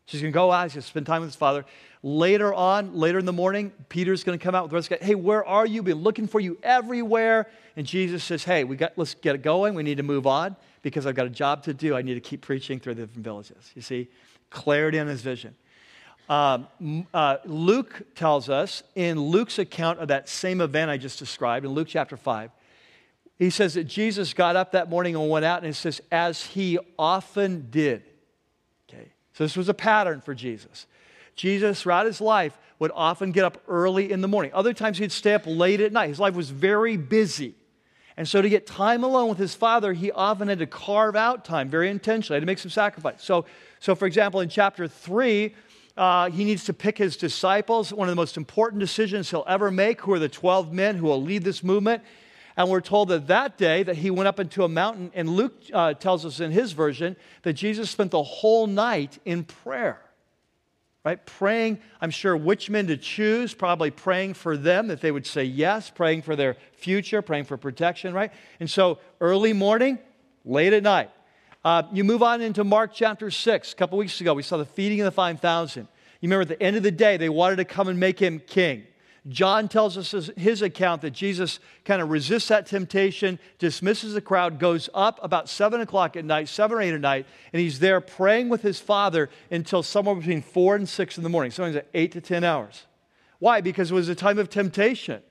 [0.06, 1.64] So he's going to go out, he's going to spend time with his father.
[2.02, 4.98] Later on, later in the morning, Peter's going to come out with the rest of
[4.98, 5.08] the guys.
[5.08, 5.82] Hey, where are you?
[5.82, 7.48] Been looking for you everywhere.
[7.76, 9.74] And Jesus says, Hey, we got, let's get it going.
[9.74, 11.96] We need to move on because I've got a job to do.
[11.96, 13.72] I need to keep preaching through the different villages.
[13.74, 14.08] You see,
[14.50, 15.56] clarity in his vision.
[16.28, 21.64] Um, uh, Luke tells us in Luke's account of that same event I just described,
[21.64, 22.50] in Luke chapter 5,
[23.38, 26.44] he says that Jesus got up that morning and went out, and it says, as
[26.44, 28.02] he often did.
[28.88, 30.86] Okay, so this was a pattern for Jesus.
[31.38, 34.50] Jesus, throughout his life, would often get up early in the morning.
[34.52, 36.08] Other times he'd stay up late at night.
[36.08, 37.54] His life was very busy.
[38.16, 41.44] And so, to get time alone with his father, he often had to carve out
[41.44, 43.22] time very intentionally, had to make some sacrifice.
[43.22, 43.46] So,
[43.78, 45.54] so for example, in chapter 3,
[45.96, 49.70] uh, he needs to pick his disciples, one of the most important decisions he'll ever
[49.70, 52.02] make, who are the 12 men who will lead this movement.
[52.56, 55.54] And we're told that that day that he went up into a mountain, and Luke
[55.72, 60.00] uh, tells us in his version that Jesus spent the whole night in prayer
[61.04, 61.24] right?
[61.24, 65.44] Praying, I'm sure, which men to choose, probably praying for them that they would say
[65.44, 68.32] yes, praying for their future, praying for protection, right?
[68.60, 69.98] And so early morning,
[70.44, 71.10] late at night.
[71.64, 73.72] Uh, you move on into Mark chapter 6.
[73.72, 75.88] A couple weeks ago, we saw the feeding of the 5,000.
[76.20, 78.40] You remember at the end of the day, they wanted to come and make him
[78.40, 78.86] king.
[79.28, 84.58] John tells us his account that Jesus kind of resists that temptation, dismisses the crowd,
[84.58, 88.00] goes up about 7 o'clock at night, 7 or 8 at night, and he's there
[88.00, 92.12] praying with his father until somewhere between 4 and 6 in the morning, sometimes 8
[92.12, 92.86] to 10 hours.
[93.38, 93.60] Why?
[93.60, 95.22] Because it was a time of temptation.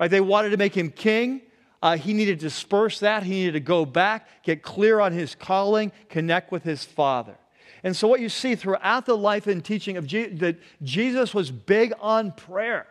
[0.00, 0.10] Right?
[0.10, 1.42] They wanted to make him king.
[1.80, 3.22] Uh, he needed to disperse that.
[3.22, 7.36] He needed to go back, get clear on his calling, connect with his father.
[7.84, 11.50] And so, what you see throughout the life and teaching of Jesus, that Jesus was
[11.50, 12.86] big on prayer.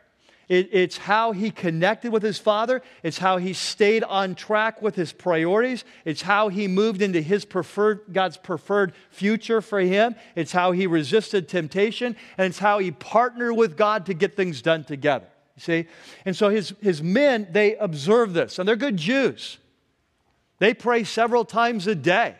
[0.51, 2.81] It, it's how he connected with his father.
[3.03, 5.85] It's how he stayed on track with his priorities.
[6.03, 10.13] It's how he moved into his preferred, God's preferred future for him.
[10.35, 12.17] It's how he resisted temptation.
[12.37, 15.27] And it's how he partnered with God to get things done together.
[15.55, 15.87] You see?
[16.25, 19.57] And so his, his men, they observe this, and they're good Jews.
[20.59, 22.35] They pray several times a day.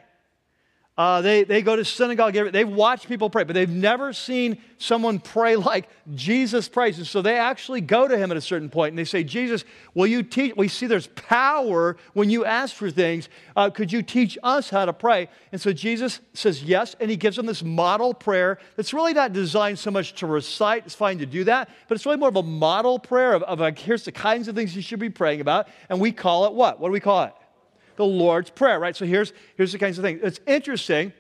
[0.98, 5.20] Uh, they, they go to synagogue, they've watched people pray, but they've never seen someone
[5.20, 6.98] pray like Jesus prays.
[6.98, 9.64] And so they actually go to him at a certain point and they say, Jesus,
[9.94, 10.54] will you teach?
[10.58, 13.30] We see there's power when you ask for things.
[13.56, 15.30] Uh, could you teach us how to pray?
[15.54, 19.32] And so Jesus says yes, and he gives them this model prayer that's really not
[19.32, 20.86] designed so much to recite.
[20.86, 23.62] It's fine to do that, but it's really more of a model prayer of, of
[23.62, 25.70] like, here's the kinds of things you should be praying about.
[25.88, 26.82] And we call it what?
[26.82, 27.34] What do we call it?
[27.96, 28.96] The Lord's Prayer, right?
[28.96, 30.22] So here's, here's the kinds of things.
[30.24, 31.14] It's interesting,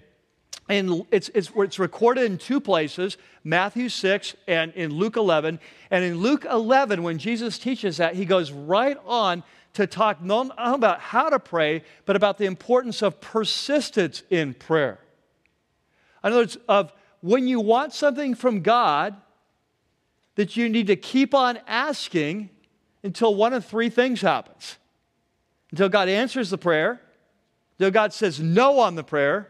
[0.69, 5.59] and it's, it's, it's recorded in two places Matthew 6 and in Luke 11.
[5.89, 10.53] And in Luke 11, when Jesus teaches that, he goes right on to talk not
[10.57, 14.99] about how to pray, but about the importance of persistence in prayer.
[16.23, 19.15] In other words, of when you want something from God,
[20.35, 22.49] that you need to keep on asking
[23.03, 24.77] until one of three things happens
[25.71, 27.01] until God answers the prayer,
[27.79, 29.47] until God says no on the prayer,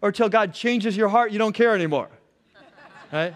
[0.00, 2.08] or until God changes your heart, you don't care anymore.
[3.12, 3.34] right?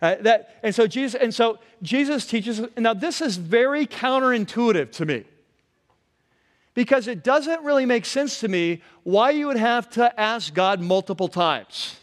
[0.00, 2.60] Uh, that, and so Jesus, and so Jesus teaches.
[2.76, 5.24] Now, this is very counterintuitive to me
[6.74, 10.80] because it doesn't really make sense to me why you would have to ask God
[10.80, 11.96] multiple times,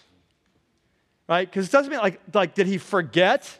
[1.27, 1.49] right?
[1.49, 3.59] Because it doesn't mean like like did he forget,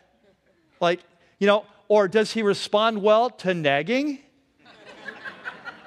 [0.80, 1.02] like
[1.40, 4.20] you know, or does he respond well to nagging?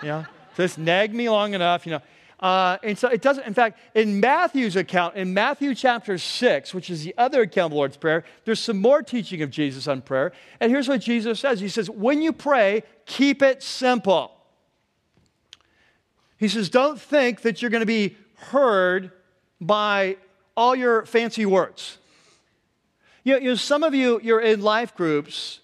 [0.02, 2.02] You know, just nag me long enough, you know.
[2.42, 6.90] Uh, and so it doesn't, in fact, in Matthew's account, in Matthew chapter 6, which
[6.90, 10.02] is the other account of the Lord's Prayer, there's some more teaching of Jesus on
[10.02, 10.32] prayer.
[10.58, 14.32] And here's what Jesus says He says, When you pray, keep it simple.
[16.36, 19.12] He says, Don't think that you're going to be heard
[19.60, 20.16] by
[20.56, 21.98] all your fancy words.
[23.22, 25.60] You know, you know, some of you, you're in life groups,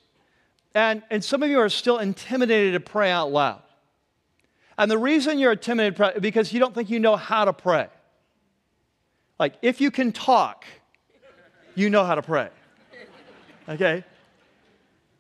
[0.77, 3.63] and, and some of you are still intimidated to pray out loud.
[4.79, 7.89] And the reason you're intimidated because you don't think you know how to pray.
[9.39, 10.65] Like, if you can talk,
[11.75, 12.49] you know how to pray.
[13.69, 14.05] Okay?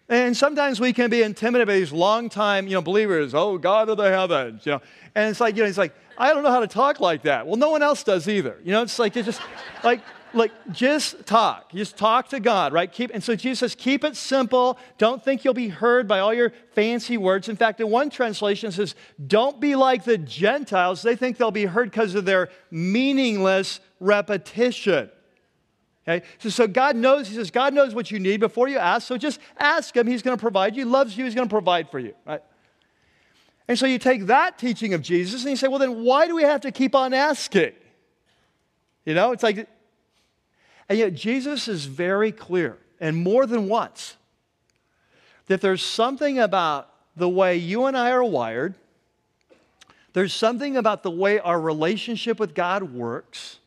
[0.08, 3.34] And sometimes we can be intimidated by these long-time, you know, believers.
[3.34, 4.80] Oh, God of the heavens, you know.
[5.14, 7.46] And it's like, you know, it's like, I don't know how to talk like that.
[7.46, 8.58] Well, no one else does either.
[8.64, 9.40] You know, it's like it's just
[9.84, 10.00] like
[10.34, 11.72] like just talk.
[11.72, 12.90] Just talk to God, right?
[12.90, 14.78] Keep and so Jesus says, keep it simple.
[14.98, 17.48] Don't think you'll be heard by all your fancy words.
[17.48, 18.94] In fact, in one translation says,
[19.26, 21.02] don't be like the Gentiles.
[21.02, 25.10] They think they'll be heard because of their meaningless repetition.
[26.06, 26.24] Okay?
[26.38, 29.06] So, so God knows, he says, God knows what you need before you ask.
[29.06, 30.06] So just ask him.
[30.06, 30.84] He's going to provide you.
[30.84, 31.24] He loves you.
[31.24, 32.14] He's going to provide for you.
[32.26, 32.42] Right?
[33.68, 36.34] And so you take that teaching of Jesus and you say, well, then why do
[36.34, 37.72] we have to keep on asking?
[39.04, 39.68] You know, it's like,
[40.88, 44.16] and yet Jesus is very clear, and more than once,
[45.46, 48.74] that there's something about the way you and I are wired,
[50.12, 53.58] there's something about the way our relationship with God works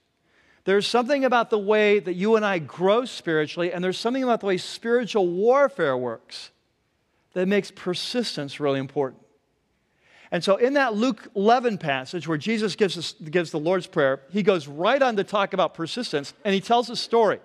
[0.64, 4.42] there's something about the way that you and I grow spiritually, and there's something about
[4.42, 6.52] the way spiritual warfare works
[7.34, 9.21] that makes persistence really important.
[10.32, 14.22] And so, in that Luke 11 passage where Jesus gives, us, gives the Lord's Prayer,
[14.32, 17.40] he goes right on to talk about persistence, and he tells a story.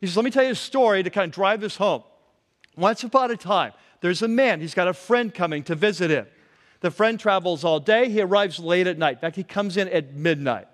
[0.00, 2.04] He says, Let me tell you a story to kind of drive this home.
[2.76, 6.26] Once upon a time, there's a man, he's got a friend coming to visit him.
[6.80, 9.14] The friend travels all day, he arrives late at night.
[9.14, 10.68] In fact, he comes in at midnight.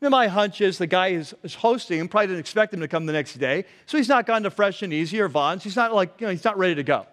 [0.00, 2.88] Now, my hunch is the guy is, is hosting him probably didn't expect him to
[2.88, 5.62] come the next day, so he's not gone to Fresh and Easy or Vons.
[5.62, 7.06] He's not like, you know, he's not ready to go.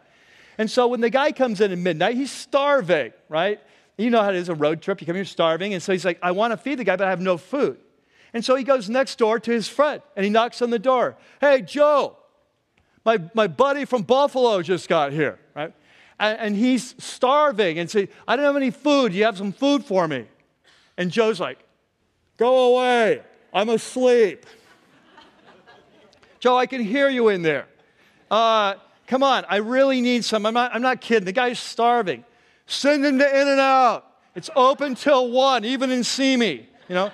[0.57, 3.59] And so when the guy comes in at midnight, he's starving, right?
[3.97, 5.01] You know how it is a road trip.
[5.01, 5.73] You come here starving.
[5.73, 7.77] And so he's like, I want to feed the guy, but I have no food.
[8.33, 11.17] And so he goes next door to his friend and he knocks on the door.
[11.39, 12.17] Hey, Joe,
[13.05, 15.73] my, my buddy from Buffalo just got here, right?
[16.19, 19.13] And, and he's starving and say, I don't have any food.
[19.13, 20.25] You have some food for me?
[20.97, 21.59] And Joe's like,
[22.37, 23.21] Go away.
[23.51, 24.45] I'm asleep.
[26.39, 27.65] Joe, I can hear you in there.
[28.29, 28.75] Uh,
[29.07, 30.45] come on, I really need some.
[30.45, 31.25] I'm not, I'm not kidding.
[31.25, 32.23] The guy's starving.
[32.67, 34.05] Send him to In and Out.
[34.35, 37.09] It's open till 1, even in Simi, you know?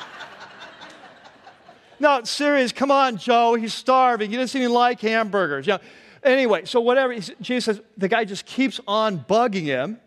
[1.98, 2.70] no, serious.
[2.70, 3.54] Come on, Joe.
[3.54, 4.30] He's starving.
[4.30, 5.66] He doesn't even like hamburgers.
[5.66, 5.78] You know?
[6.22, 7.18] Anyway, so whatever.
[7.40, 9.98] Jesus says, the guy just keeps on bugging him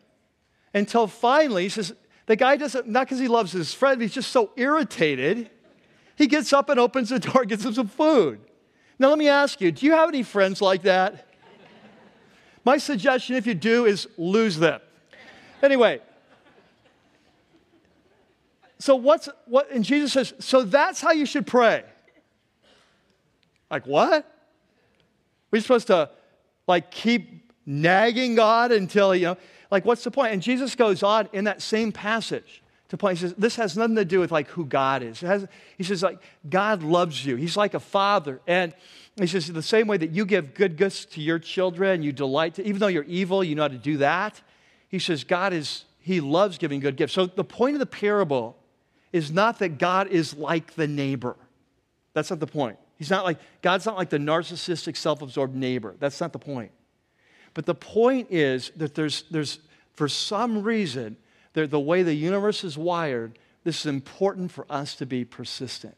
[0.74, 1.94] until finally he says,
[2.28, 5.50] the guy doesn't, not because he loves his friend, he's just so irritated.
[6.16, 8.40] He gets up and opens the door, gets him some food.
[9.02, 11.26] Now, let me ask you do you have any friends like that?
[12.64, 14.80] My suggestion, if you do, is lose them.
[15.64, 16.02] Anyway,
[18.78, 21.84] so what's what, and Jesus says, so that's how you should pray.
[23.72, 24.32] Like, what?
[25.50, 26.12] We're supposed to,
[26.68, 29.38] like, keep nagging God until, you know,
[29.72, 30.34] like, what's the point?
[30.34, 32.61] And Jesus goes on in that same passage
[32.92, 33.18] to point.
[33.18, 35.22] He says, this has nothing to do with like who God is.
[35.22, 37.38] Has, he says, like, God loves you.
[37.38, 38.42] He's like a father.
[38.46, 38.74] And
[39.16, 42.56] he says, the same way that you give good gifts to your children, you delight
[42.56, 44.42] to, even though you're evil, you know how to do that.
[44.90, 47.14] He says, God is, he loves giving good gifts.
[47.14, 48.58] So the point of the parable
[49.14, 51.38] is not that God is like the neighbor.
[52.14, 52.78] That's not the point.
[52.98, 55.96] He's not like, God's not like the narcissistic, self absorbed neighbor.
[55.98, 56.72] That's not the point.
[57.54, 59.60] But the point is that there's, there's
[59.94, 61.16] for some reason,
[61.54, 65.96] the way the universe is wired, this is important for us to be persistent.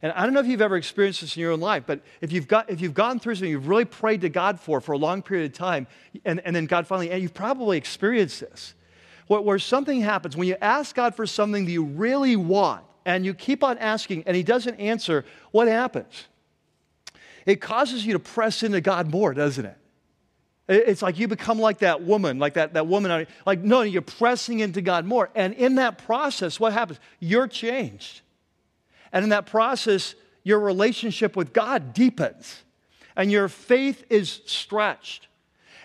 [0.00, 2.30] And I don't know if you've ever experienced this in your own life, but if
[2.30, 4.98] you've, got, if you've gone through something you've really prayed to God for for a
[4.98, 5.88] long period of time,
[6.24, 8.74] and, and then God finally, and you've probably experienced this,
[9.26, 13.24] where, where something happens, when you ask God for something that you really want, and
[13.24, 16.26] you keep on asking, and He doesn't answer, what happens?
[17.46, 19.77] It causes you to press into God more, doesn't it?
[20.68, 23.26] It's like you become like that woman, like that, that woman.
[23.46, 25.30] Like, no, you're pressing into God more.
[25.34, 27.00] And in that process, what happens?
[27.20, 28.20] You're changed.
[29.10, 32.62] And in that process, your relationship with God deepens
[33.16, 35.26] and your faith is stretched.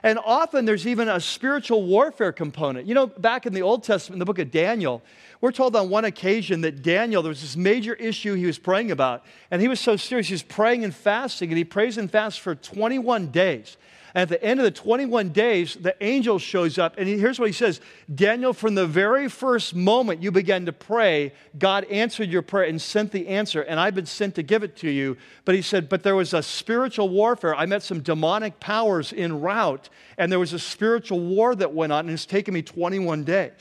[0.03, 2.85] And often there's even a spiritual warfare component.
[2.85, 5.01] You know, back in the Old Testament, in the book of Daniel,
[5.39, 8.91] we're told on one occasion that Daniel, there was this major issue he was praying
[8.91, 9.23] about.
[9.49, 12.37] And he was so serious, he was praying and fasting, and he prays and fasts
[12.37, 13.77] for 21 days.
[14.15, 17.53] At the end of the 21 days, the angel shows up, and here's what he
[17.53, 17.81] says
[18.13, 22.79] Daniel, from the very first moment you began to pray, God answered your prayer and
[22.79, 25.17] sent the answer, and I've been sent to give it to you.
[25.45, 27.55] But he said, But there was a spiritual warfare.
[27.55, 31.91] I met some demonic powers en route, and there was a spiritual war that went
[31.91, 33.51] on, and it's taken me 21 days.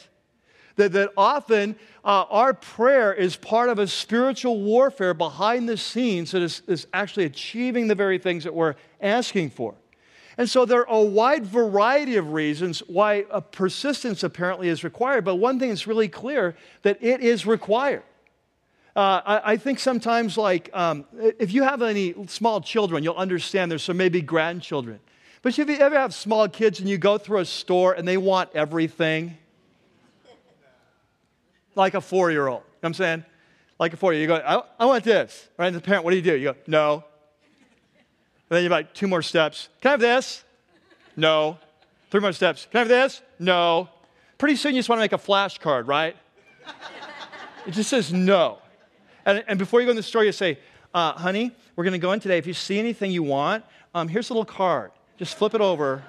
[0.77, 6.33] That, that often uh, our prayer is part of a spiritual warfare behind the scenes
[6.33, 9.75] that is, is actually achieving the very things that we're asking for.
[10.43, 15.25] And so there are a wide variety of reasons why a persistence apparently is required,
[15.25, 18.03] but one thing is really clear that it is required.
[18.97, 21.05] Uh, I, I, think sometimes, like, um,
[21.39, 24.99] if you have any small children, you'll understand there's some maybe grandchildren.
[25.43, 28.17] But if you ever have small kids and you go through a store and they
[28.17, 29.39] want everything,
[31.77, 33.25] like a four year old, you know I'm saying?
[33.79, 35.49] Like a four year old, you go, I, I want this.
[35.57, 35.69] Right?
[35.69, 36.35] And the parent, what do you do?
[36.35, 37.05] You go, no.
[38.53, 39.71] And then you like two more steps.
[39.81, 40.45] Can I have this?
[41.17, 41.57] No.
[42.11, 42.69] Three more steps.
[42.71, 43.23] Can I have this?
[43.39, 43.89] No.
[44.37, 46.15] Pretty soon you just want to make a flashcard, right?
[47.67, 48.59] it just says no.
[49.25, 50.59] And, and before you go in the store, you say,
[50.93, 52.37] uh, honey, we're going to go in today.
[52.37, 54.91] If you see anything you want, um, here's a little card.
[55.17, 56.03] Just flip it over.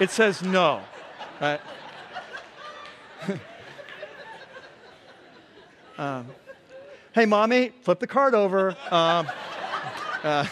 [0.00, 0.82] it says no.
[1.40, 1.60] Right?
[5.96, 6.26] um,
[7.14, 8.76] hey, mommy, flip the card over.
[8.90, 9.26] Um,
[10.24, 10.46] uh,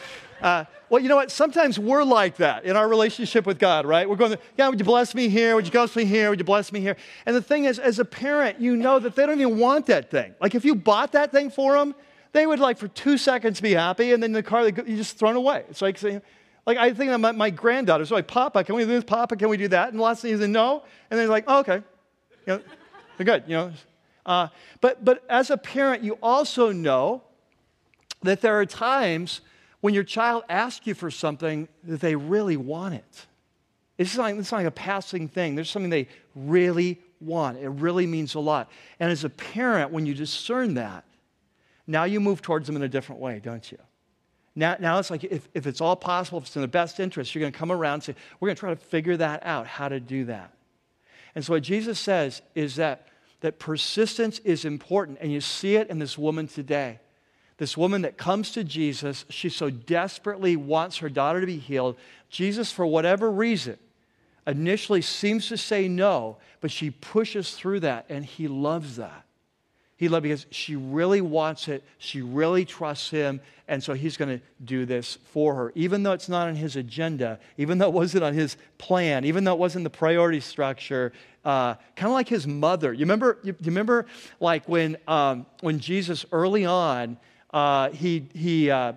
[0.42, 1.30] uh, well, you know what?
[1.30, 4.08] Sometimes we're like that in our relationship with God, right?
[4.08, 5.54] We're going, yeah, would you bless me here?
[5.54, 6.30] Would you bless me here?
[6.30, 6.96] Would you bless me here?
[7.26, 10.10] And the thing is, as a parent, you know that they don't even want that
[10.10, 10.34] thing.
[10.40, 11.94] Like if you bought that thing for them,
[12.32, 15.36] they would like for two seconds be happy, and then the car, you just thrown
[15.36, 15.64] away.
[15.70, 16.20] It's like saying,
[16.66, 19.04] like I think my, my granddaughters like, Papa, can we do this?
[19.04, 19.90] Papa, can we do that?
[19.90, 21.82] And the last thing is no, and they're like, oh, okay,
[22.46, 22.60] you know,
[23.16, 23.72] they're good, you know.
[24.26, 24.48] Uh,
[24.80, 27.22] but but as a parent, you also know
[28.24, 29.40] that there are times
[29.80, 33.26] when your child asks you for something that they really want it.
[33.98, 35.54] It's not, it's not like a passing thing.
[35.54, 37.58] There's something they really want.
[37.58, 38.70] It really means a lot.
[38.98, 41.04] And as a parent, when you discern that,
[41.86, 43.78] now you move towards them in a different way, don't you?
[44.56, 47.34] Now, now it's like if, if it's all possible, if it's in the best interest,
[47.34, 49.66] you're going to come around and say, we're going to try to figure that out,
[49.66, 50.52] how to do that.
[51.34, 53.08] And so what Jesus says is that,
[53.40, 55.18] that persistence is important.
[55.20, 57.00] And you see it in this woman today.
[57.56, 61.96] This woman that comes to Jesus, she so desperately wants her daughter to be healed.
[62.28, 63.78] Jesus, for whatever reason,
[64.46, 69.24] initially seems to say no, but she pushes through that, and he loves that.
[69.96, 74.38] He loves because she really wants it, she really trusts him, and so he's going
[74.38, 75.72] to do this for her.
[75.76, 79.44] Even though it's not on his agenda, even though it wasn't on his plan, even
[79.44, 81.12] though it wasn't the priority structure,
[81.44, 82.92] uh, kind of like his mother.
[82.92, 84.06] You remember, you, you remember
[84.40, 87.16] like when, um, when Jesus early on,
[87.54, 88.92] uh, he, he, uh,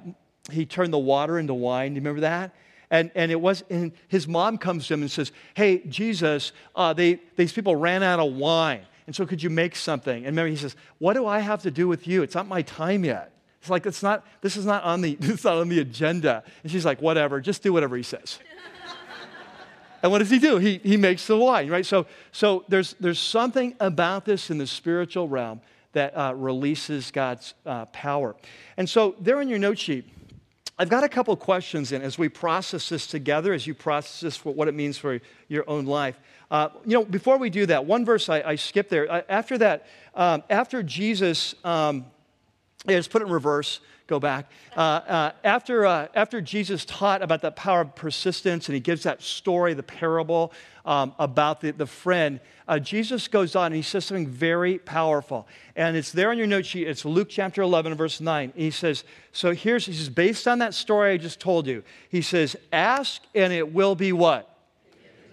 [0.52, 1.92] he turned the water into wine.
[1.92, 2.56] Do you remember that?
[2.90, 6.92] And, and it was, and his mom comes to him and says, Hey, Jesus, uh,
[6.94, 8.82] they, these people ran out of wine.
[9.06, 10.18] And so could you make something?
[10.18, 12.24] And remember, he says, What do I have to do with you?
[12.24, 13.32] It's not my time yet.
[13.62, 16.44] It's like, it's not, this is not on the, it's not on the agenda.
[16.64, 18.40] And she's like, Whatever, just do whatever he says.
[20.02, 20.58] and what does he do?
[20.58, 21.86] He, he makes the wine, right?
[21.86, 25.62] So, so there's, there's something about this in the spiritual realm
[25.94, 28.36] that uh, releases God's uh, power.
[28.78, 30.06] And so, there in your note sheet,
[30.80, 34.38] I've got a couple questions in as we process this together, as you process this
[34.38, 36.20] for what it means for your own life.
[36.52, 39.12] Uh, you know, before we do that, one verse I, I skipped there.
[39.12, 42.06] Uh, after that, um, after Jesus, um,
[42.88, 44.50] yeah, just put it in reverse go back.
[44.76, 49.04] Uh, uh, after, uh, after Jesus taught about the power of persistence and he gives
[49.04, 50.54] that story, the parable
[50.86, 55.46] um, about the, the friend, uh, Jesus goes on and he says something very powerful.
[55.76, 56.88] And it's there on your note sheet.
[56.88, 58.54] It's Luke chapter 11, verse 9.
[58.56, 62.22] he says, So here's, he says, based on that story I just told you, he
[62.22, 64.54] says, Ask and it will be what?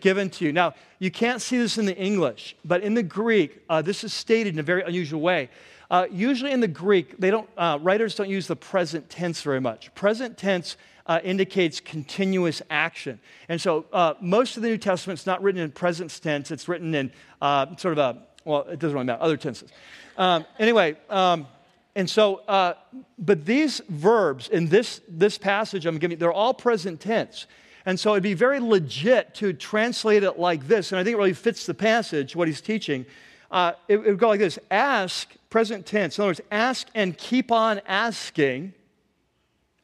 [0.01, 0.53] Given to you.
[0.53, 4.13] Now, you can't see this in the English, but in the Greek, uh, this is
[4.13, 5.49] stated in a very unusual way.
[5.95, 9.61] Uh, usually in the Greek, they don't, uh, writers don't use the present tense very
[9.61, 9.95] much.
[9.95, 10.76] Present tense
[11.07, 13.20] uh, indicates continuous action.
[13.49, 16.66] And so uh, most of the New Testament is not written in present tense, it's
[16.66, 19.70] written in uh, sort of a, well, it doesn't really matter, other tenses.
[20.18, 21.47] Um, anyway, um,
[21.95, 22.74] and so, uh,
[23.16, 27.47] but these verbs in this, this passage I'm giving, they're all present tense.
[27.86, 30.90] And so it'd be very legit to translate it like this.
[30.90, 33.07] And I think it really fits the passage, what he's teaching.
[33.55, 36.19] Uh, it, it would go like this Ask, present tense.
[36.19, 38.75] In other words, ask and keep on asking,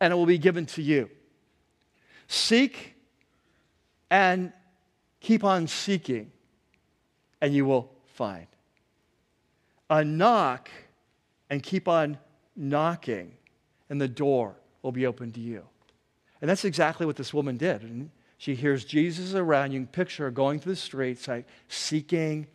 [0.01, 1.09] and it will be given to you.
[2.27, 2.95] Seek
[4.11, 4.53] and
[5.21, 6.33] keep on seeking,
[7.41, 8.49] and you will find.
[9.89, 10.69] A knock
[11.49, 12.19] and keep on
[12.57, 13.33] knocking,
[13.89, 15.63] and the door will be open to you.
[16.41, 17.83] And that's exactly what this woman did.
[17.83, 19.71] And she hears Jesus around.
[19.71, 22.49] You can picture her going through the streets, like seeking,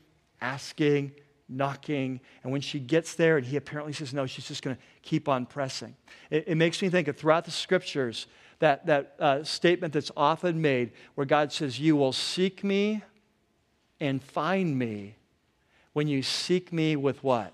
[0.45, 1.11] asking,
[1.49, 2.19] knocking.
[2.43, 5.27] And when she gets there and he apparently says no, she's just going to keep
[5.27, 5.95] on pressing.
[6.29, 8.27] It, it, makes me think of throughout the scriptures
[8.59, 13.03] that, that uh, statement that's often made where God says, You will seek me
[13.99, 15.15] and find me
[15.93, 17.53] when you seek me with what?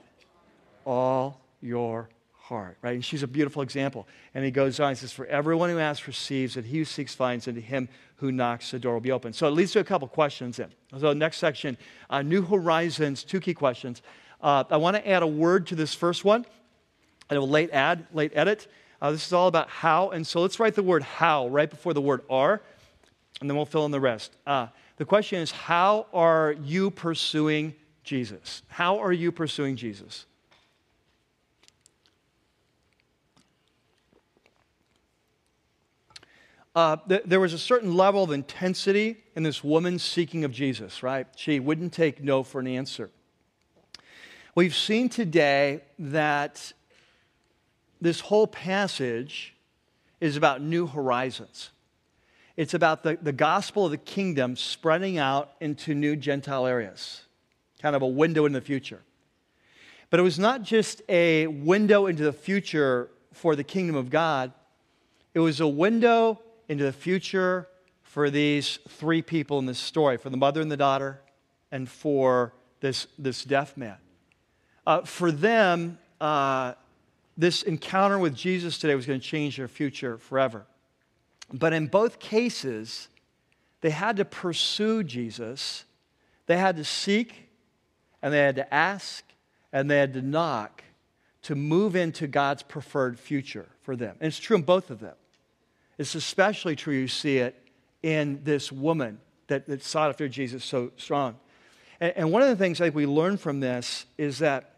[0.85, 2.09] All your
[2.51, 2.95] heart, right?
[2.95, 4.07] And she's a beautiful example.
[4.33, 7.15] And he goes on, he says, For everyone who asks receives, and he who seeks
[7.15, 7.87] finds, and to him
[8.17, 9.31] who knocks, the door will be open.
[9.31, 10.69] So it leads to a couple questions then.
[10.99, 11.77] So next section,
[12.09, 14.01] uh, New Horizons, two key questions.
[14.41, 16.45] Uh, I want to add a word to this first one.
[17.29, 18.67] Have a late add, late edit.
[19.01, 20.09] Uh, this is all about how.
[20.09, 22.61] And so let's write the word how right before the word are,
[23.39, 24.35] and then we'll fill in the rest.
[24.45, 27.73] Uh, the question is how are you pursuing
[28.03, 28.61] Jesus?
[28.67, 30.25] How are you pursuing Jesus?
[36.74, 41.03] Uh, th- there was a certain level of intensity in this woman seeking of Jesus,
[41.03, 41.28] right?
[41.36, 43.09] She wouldn't take no for an answer.
[44.55, 46.72] We've seen today that
[47.99, 49.55] this whole passage
[50.22, 51.72] is about new horizons.
[52.55, 57.22] It's about the, the gospel of the kingdom spreading out into new Gentile areas,
[57.82, 59.01] kind of a window in the future.
[60.09, 64.51] But it was not just a window into the future for the kingdom of God,
[65.34, 66.39] it was a window
[66.72, 67.67] into the future
[68.01, 71.22] for these three people in this story for the mother and the daughter,
[71.69, 73.97] and for this, this deaf man.
[74.88, 76.74] Uh, for them, uh,
[77.38, 80.65] this encounter with Jesus today was going to change their future forever.
[81.51, 83.09] But in both cases,
[83.82, 85.84] they had to pursue Jesus,
[86.45, 87.49] they had to seek,
[88.22, 89.26] and they had to ask,
[89.74, 90.84] and they had to knock
[91.43, 94.15] to move into God's preferred future for them.
[94.22, 95.15] And it's true in both of them.
[96.01, 97.55] It's especially true, you see it
[98.01, 101.35] in this woman that, that sought after Jesus so strong.
[101.99, 104.77] And, and one of the things I think we learn from this is that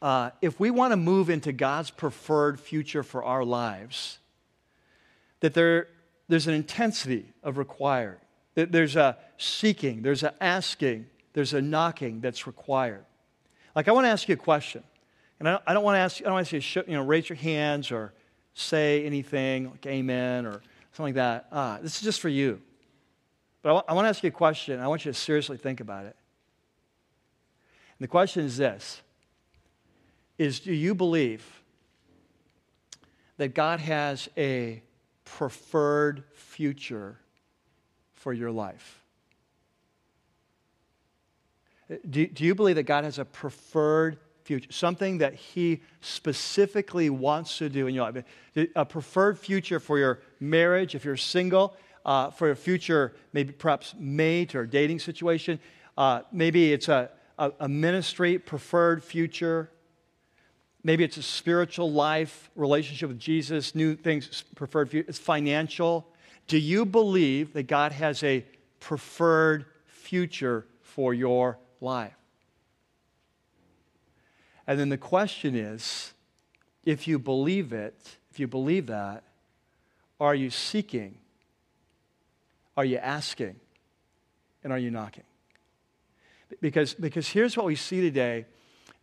[0.00, 4.20] uh, if we want to move into God's preferred future for our lives,
[5.40, 5.88] that there,
[6.28, 8.18] there's an intensity of required.
[8.54, 13.04] That there's a seeking, there's a asking, there's a knocking that's required.
[13.76, 14.82] Like I want to ask you a question,
[15.38, 16.22] and I don't, I don't want to ask.
[16.22, 18.14] I don't want to say you know raise your hands or
[18.54, 21.46] say anything like amen or something like that.
[21.52, 22.60] Ah, this is just for you.
[23.62, 24.80] But I, w- I want to ask you a question.
[24.80, 26.16] I want you to seriously think about it.
[27.98, 29.02] And the question is this
[30.38, 31.62] is do you believe
[33.36, 34.82] that God has a
[35.24, 37.18] preferred future
[38.14, 39.00] for your life?
[42.08, 47.58] Do, do you believe that God has a preferred future, something that He specifically wants
[47.58, 48.24] to do in your life?
[48.76, 53.94] A preferred future for your marriage, if you're single, uh, for your future, maybe perhaps
[53.98, 55.60] mate or dating situation.
[55.96, 59.70] Uh, maybe it's a, a, a ministry preferred future
[60.84, 65.08] Maybe it's a spiritual life, relationship with Jesus, new things preferred future.
[65.08, 66.08] It's financial.
[66.48, 68.44] Do you believe that God has a
[68.80, 72.16] preferred future for your life?
[74.72, 76.14] And then the question is
[76.82, 79.22] if you believe it, if you believe that,
[80.18, 81.18] are you seeking?
[82.74, 83.56] Are you asking?
[84.64, 85.24] And are you knocking?
[86.62, 88.46] Because, because here's what we see today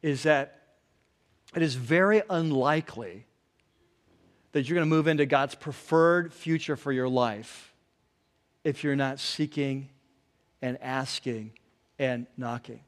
[0.01, 0.59] is that
[1.55, 3.27] it is very unlikely
[4.53, 7.75] that you're going to move into God's preferred future for your life
[8.63, 9.89] if you're not seeking
[10.63, 11.51] and asking
[11.99, 12.79] and knocking.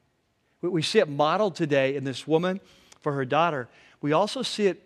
[0.62, 2.60] We see it modeled today in this woman
[3.00, 3.68] for her daughter.
[4.00, 4.82] We also see it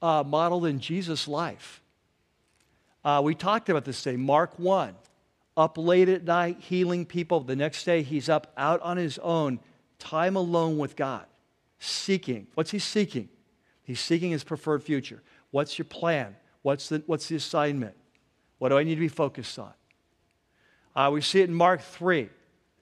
[0.00, 1.80] uh, modeled in Jesus' life.
[3.04, 4.16] Uh, we talked about this today.
[4.16, 4.94] Mark 1,
[5.56, 7.40] up late at night, healing people.
[7.40, 9.60] The next day, he's up out on his own,
[9.98, 11.26] time alone with God
[11.82, 12.46] seeking.
[12.54, 13.28] What's he seeking?
[13.82, 15.20] He's seeking his preferred future.
[15.50, 16.36] What's your plan?
[16.62, 17.94] What's the, what's the assignment?
[18.58, 19.72] What do I need to be focused on?
[20.94, 22.28] Uh, we see it in Mark 3.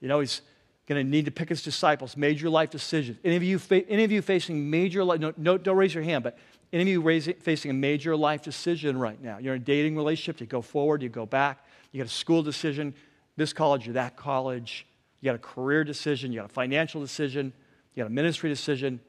[0.01, 0.41] You know, he's
[0.87, 3.17] going to need to pick his disciples, major life decisions.
[3.23, 6.03] Any of you, fa- any of you facing major life, no, no, don't raise your
[6.03, 6.37] hand, but
[6.73, 9.37] any of you raising, facing a major life decision right now?
[9.37, 12.41] You're in a dating relationship, you go forward, you go back, you got a school
[12.41, 12.93] decision,
[13.37, 14.87] this college or that college,
[15.19, 17.53] you got a career decision, you got a financial decision,
[17.93, 18.99] you got a ministry decision.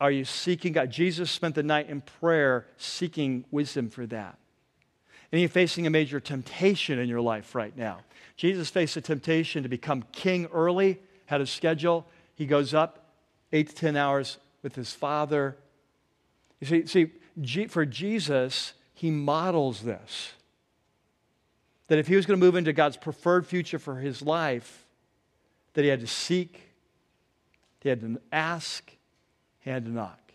[0.00, 0.90] Are you seeking God?
[0.90, 4.38] Jesus spent the night in prayer seeking wisdom for that.
[5.30, 8.00] And you're facing a major temptation in your life right now.
[8.36, 12.06] Jesus faced a temptation to become king early, had a schedule.
[12.34, 13.12] He goes up
[13.52, 15.56] eight to 10 hours with his father.
[16.60, 20.32] You see, see for Jesus, he models this.
[21.88, 24.86] That if he was going to move into God's preferred future for his life,
[25.74, 26.60] that he had to seek,
[27.80, 28.90] he had to ask,
[29.60, 30.32] he had to knock.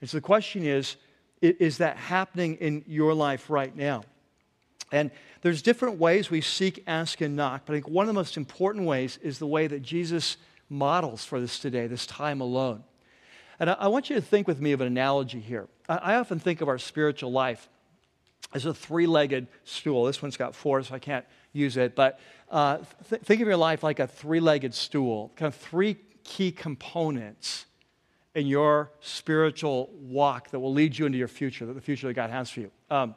[0.00, 0.96] And so the question is
[1.40, 4.02] is that happening in your life right now?
[4.92, 8.12] And there's different ways we seek, ask, and knock, but I think one of the
[8.12, 10.36] most important ways is the way that Jesus
[10.68, 12.84] models for this today, this time alone.
[13.58, 15.66] And I, I want you to think with me of an analogy here.
[15.88, 17.68] I, I often think of our spiritual life
[18.54, 20.04] as a three legged stool.
[20.04, 21.96] This one's got four, so I can't use it.
[21.96, 22.20] But
[22.50, 22.78] uh,
[23.08, 27.66] th- think of your life like a three legged stool, kind of three key components
[28.34, 32.14] in your spiritual walk that will lead you into your future, that the future that
[32.14, 32.70] God has for you.
[32.90, 33.14] Um,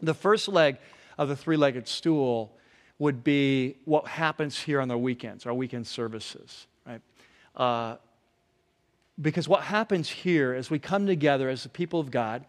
[0.00, 0.76] the first leg
[1.18, 2.56] of the three legged stool
[2.98, 7.00] would be what happens here on the weekends, our weekend services, right?
[7.54, 7.96] Uh,
[9.20, 12.44] because what happens here is we come together as the people of God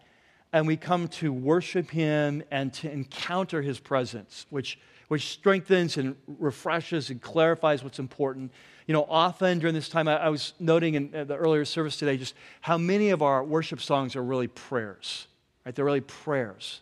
[0.52, 6.16] and we come to worship Him and to encounter His presence, which, which strengthens and
[6.38, 8.52] refreshes and clarifies what's important.
[8.86, 12.16] You know, often during this time, I, I was noting in the earlier service today
[12.16, 15.26] just how many of our worship songs are really prayers,
[15.64, 15.74] right?
[15.74, 16.80] They're really prayers.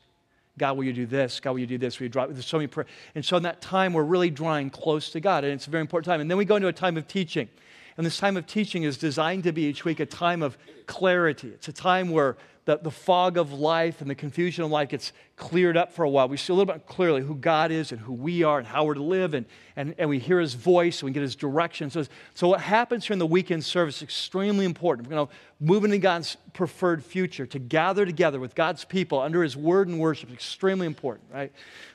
[0.58, 1.38] God, will you do this?
[1.38, 1.98] God, will you do this?
[1.98, 2.26] Will you draw?
[2.26, 2.88] There's so many prayers.
[3.14, 5.82] And so in that time, we're really drawing close to God, and it's a very
[5.82, 6.20] important time.
[6.20, 7.48] And then we go into a time of teaching.
[7.96, 11.48] And this time of teaching is designed to be each week a time of clarity.
[11.48, 12.36] It's a time where
[12.66, 16.10] the, the fog of life and the confusion of life gets cleared up for a
[16.10, 16.28] while.
[16.28, 18.84] We see a little bit clearly who God is and who we are and how
[18.84, 21.90] we're to live, and, and, and we hear his voice and we get his direction.
[21.90, 25.08] So, so what happens here in the weekend service is extremely important.
[25.08, 27.46] We're going to move into God's preferred future.
[27.46, 31.52] To gather together with God's people under his word and worship is extremely important, right?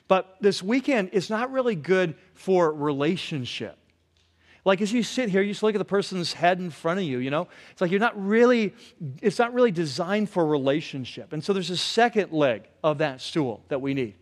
[0.08, 3.78] But this weekend is not really good for relationship.
[4.64, 7.06] Like as you sit here, you just look at the person's head in front of
[7.06, 7.48] you, you know?
[7.72, 8.76] It's like you're not really,
[9.22, 11.34] it's not really designed for relationship.
[11.34, 14.16] And so there's a second leg of that stool that we need.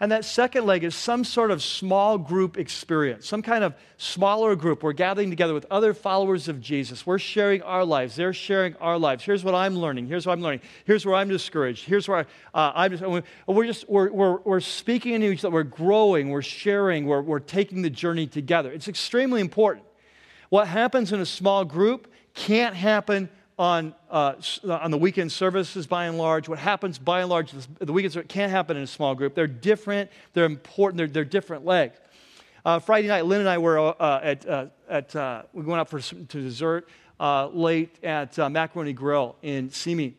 [0.00, 4.54] And that second leg is some sort of small group experience, some kind of smaller
[4.54, 4.84] group.
[4.84, 7.04] We're gathering together with other followers of Jesus.
[7.04, 8.14] We're sharing our lives.
[8.14, 9.24] They're sharing our lives.
[9.24, 10.06] Here's what I'm learning.
[10.06, 10.60] Here's what I'm learning.
[10.84, 11.84] Here's where I'm discouraged.
[11.84, 12.20] Here's where I,
[12.54, 15.52] uh, I'm just, we're just, we're, we're, we're speaking into each other.
[15.52, 16.30] We're growing.
[16.30, 17.06] We're sharing.
[17.06, 18.70] We're, we're taking the journey together.
[18.70, 19.84] It's extremely important.
[20.48, 24.34] What happens in a small group can't happen on, uh,
[24.68, 26.48] on the weekend services by and large.
[26.48, 29.34] What happens by and large, the weekends can't happen in a small group.
[29.34, 31.98] They're different, they're important, they're, they're different legs.
[32.64, 35.88] Uh, Friday night, Lynn and I were uh, at, uh, at uh, we went out
[35.88, 36.88] for some, to dessert
[37.18, 40.14] uh, late at Macaroni Grill in Simi.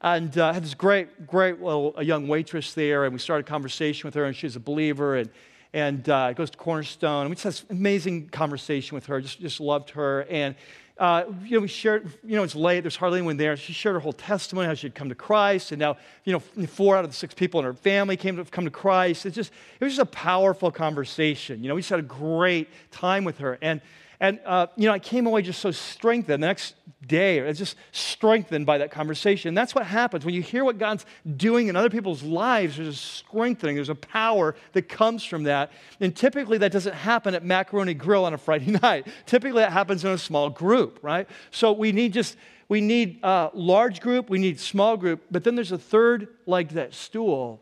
[0.00, 4.06] And had this great, great little a young waitress there, and we started a conversation
[4.06, 5.30] with her, and she's a believer, and
[5.72, 7.28] and uh, goes to Cornerstone.
[7.28, 10.26] We just had an amazing conversation with her, just, just loved her.
[10.28, 10.54] And
[10.98, 13.56] uh, you know, we shared, you know, it's late, there's hardly anyone there.
[13.56, 16.66] She shared her whole testimony, how she had come to Christ, and now, you know,
[16.66, 19.26] four out of the six people in her family came to come to Christ.
[19.26, 21.62] It's just, it was just a powerful conversation.
[21.62, 23.58] You know, we just had a great time with her.
[23.62, 23.80] And
[24.22, 26.44] and, uh, you know, I came away just so strengthened.
[26.44, 26.76] The next
[27.08, 29.52] day, I was just strengthened by that conversation.
[29.52, 30.24] That's what happens.
[30.24, 31.04] When you hear what God's
[31.36, 35.72] doing in other people's lives, there's a strengthening, there's a power that comes from that.
[35.98, 39.08] And typically, that doesn't happen at Macaroni Grill on a Friday night.
[39.26, 41.28] Typically, that happens in a small group, right?
[41.50, 42.36] So we need just,
[42.68, 46.68] we need a large group, we need small group, but then there's a third leg
[46.68, 47.60] to that stool.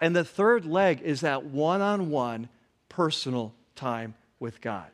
[0.00, 2.48] And the third leg is that one on one
[2.88, 4.86] personal time with God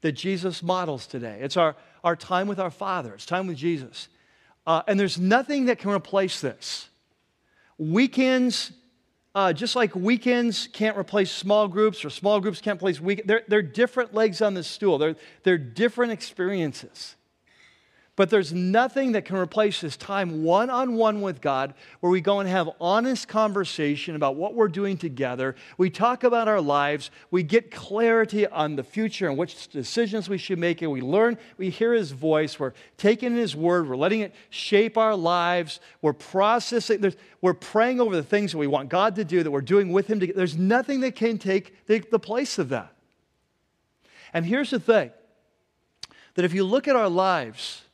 [0.00, 1.38] that Jesus models today.
[1.40, 4.08] It's our, our time with our Father, it's time with Jesus.
[4.66, 6.88] Uh, and there's nothing that can replace this.
[7.78, 8.72] Weekends,
[9.34, 13.42] uh, just like weekends can't replace small groups or small groups can't replace weekends, they're,
[13.48, 17.16] they're different legs on the stool, they're, they're different experiences.
[18.18, 22.20] But there's nothing that can replace this time one on one with God where we
[22.20, 25.54] go and have honest conversation about what we're doing together.
[25.76, 27.12] We talk about our lives.
[27.30, 30.82] We get clarity on the future and which decisions we should make.
[30.82, 32.58] And we learn, we hear His voice.
[32.58, 33.88] We're taking His word.
[33.88, 35.78] We're letting it shape our lives.
[36.02, 39.60] We're processing, we're praying over the things that we want God to do, that we're
[39.60, 40.18] doing with Him.
[40.18, 42.92] There's nothing that can take the, the place of that.
[44.32, 45.12] And here's the thing
[46.34, 47.84] that if you look at our lives,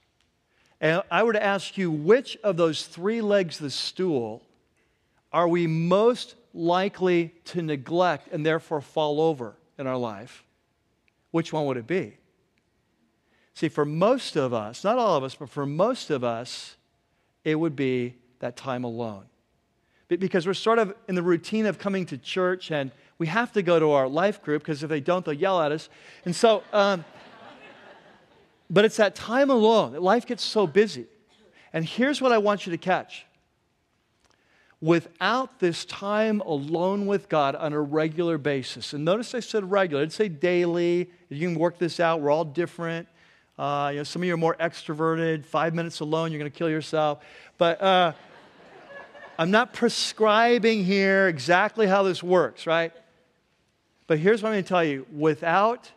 [0.84, 4.42] and I were to ask you, which of those three legs of the stool
[5.32, 10.44] are we most likely to neglect and therefore fall over in our life?
[11.30, 12.18] Which one would it be?
[13.54, 16.76] See, for most of us, not all of us, but for most of us,
[17.44, 19.24] it would be that time alone.
[20.08, 23.62] Because we're sort of in the routine of coming to church and we have to
[23.62, 25.88] go to our life group because if they don't, they'll yell at us.
[26.26, 27.06] And so, um,
[28.70, 31.06] but it's that time alone that life gets so busy.
[31.72, 33.26] And here's what I want you to catch
[34.80, 40.02] without this time alone with God on a regular basis, and notice I said regular,
[40.02, 41.10] I'd say daily.
[41.30, 43.08] You can work this out, we're all different.
[43.58, 45.46] Uh, you know, some of you are more extroverted.
[45.46, 47.24] Five minutes alone, you're going to kill yourself.
[47.56, 48.12] But uh,
[49.38, 52.92] I'm not prescribing here exactly how this works, right?
[54.06, 55.90] But here's what I'm going to tell you without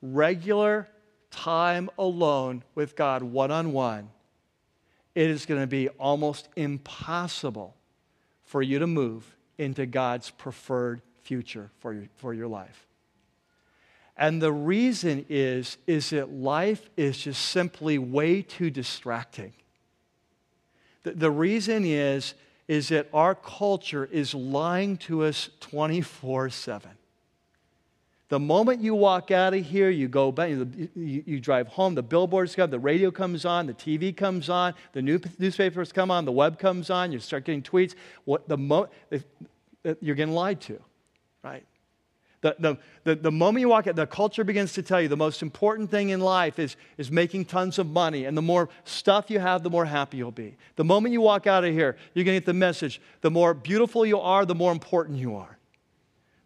[0.00, 0.88] regular
[1.30, 4.10] time alone with God one on one,
[5.14, 7.74] it is going to be almost impossible
[8.44, 12.86] for you to move into God's preferred future for your, for your life.
[14.16, 19.52] And the reason is, is that life is just simply way too distracting.
[21.04, 22.34] The, the reason is,
[22.66, 26.90] is that our culture is lying to us 24 7.
[28.28, 32.02] The moment you walk out of here, you go back, you, you, drive home, the
[32.02, 36.26] billboards come, the radio comes on, the TV comes on, the new, newspapers come on,
[36.26, 37.94] the web comes on, you start getting tweets.
[38.24, 40.78] What the mo- uh, you're getting lied to,
[41.42, 41.64] right?
[42.40, 45.16] The, the, the, the, moment you walk out, the culture begins to tell you the
[45.16, 48.26] most important thing in life is, is making tons of money.
[48.26, 50.56] And the more stuff you have, the more happy you'll be.
[50.76, 53.54] The moment you walk out of here, you're going to get the message the more
[53.54, 55.57] beautiful you are, the more important you are.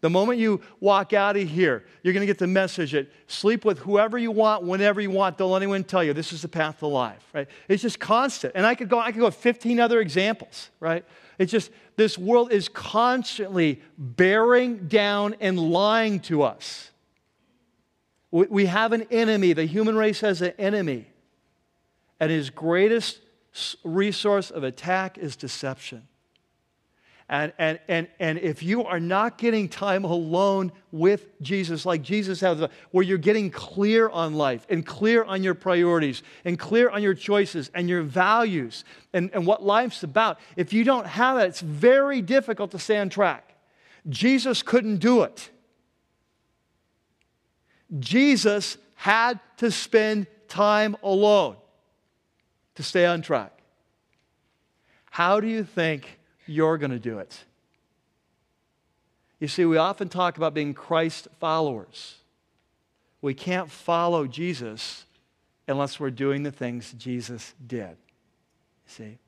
[0.03, 3.65] The moment you walk out of here, you're going to get the message that sleep
[3.65, 5.39] with whoever you want, whenever you want.
[5.39, 7.47] Don't let anyone tell you this is the path to life, right?
[7.69, 8.55] It's just constant.
[8.57, 11.05] And I could go, I could go 15 other examples, right?
[11.39, 16.91] It's just this world is constantly bearing down and lying to us.
[18.33, 19.53] We have an enemy.
[19.53, 21.07] The human race has an enemy.
[22.19, 23.21] And his greatest
[23.85, 26.09] resource of attack is deception.
[27.29, 32.41] And, and, and, and if you are not getting time alone with Jesus, like Jesus
[32.41, 37.03] has, where you're getting clear on life and clear on your priorities and clear on
[37.03, 41.49] your choices and your values and, and what life's about, if you don't have that,
[41.49, 43.55] it's very difficult to stay on track.
[44.09, 45.51] Jesus couldn't do it.
[47.99, 51.57] Jesus had to spend time alone
[52.75, 53.53] to stay on track.
[55.11, 56.19] How do you think?
[56.53, 57.45] You're going to do it.
[59.41, 62.17] You see, we often talk about being Christ followers.
[63.21, 65.05] We can't follow Jesus
[65.67, 67.97] unless we're doing the things Jesus did.
[68.87, 69.19] See?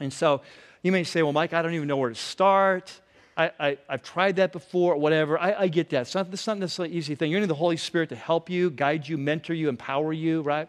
[0.00, 0.42] And so
[0.82, 3.00] you may say, well, Mike, I don't even know where to start.
[3.36, 5.38] I, have tried that before, whatever.
[5.38, 6.02] I, I get that.
[6.02, 7.30] It's not, it's not necessarily an easy thing.
[7.30, 10.68] To need the Holy Spirit to help you, guide you, mentor you, empower you, right?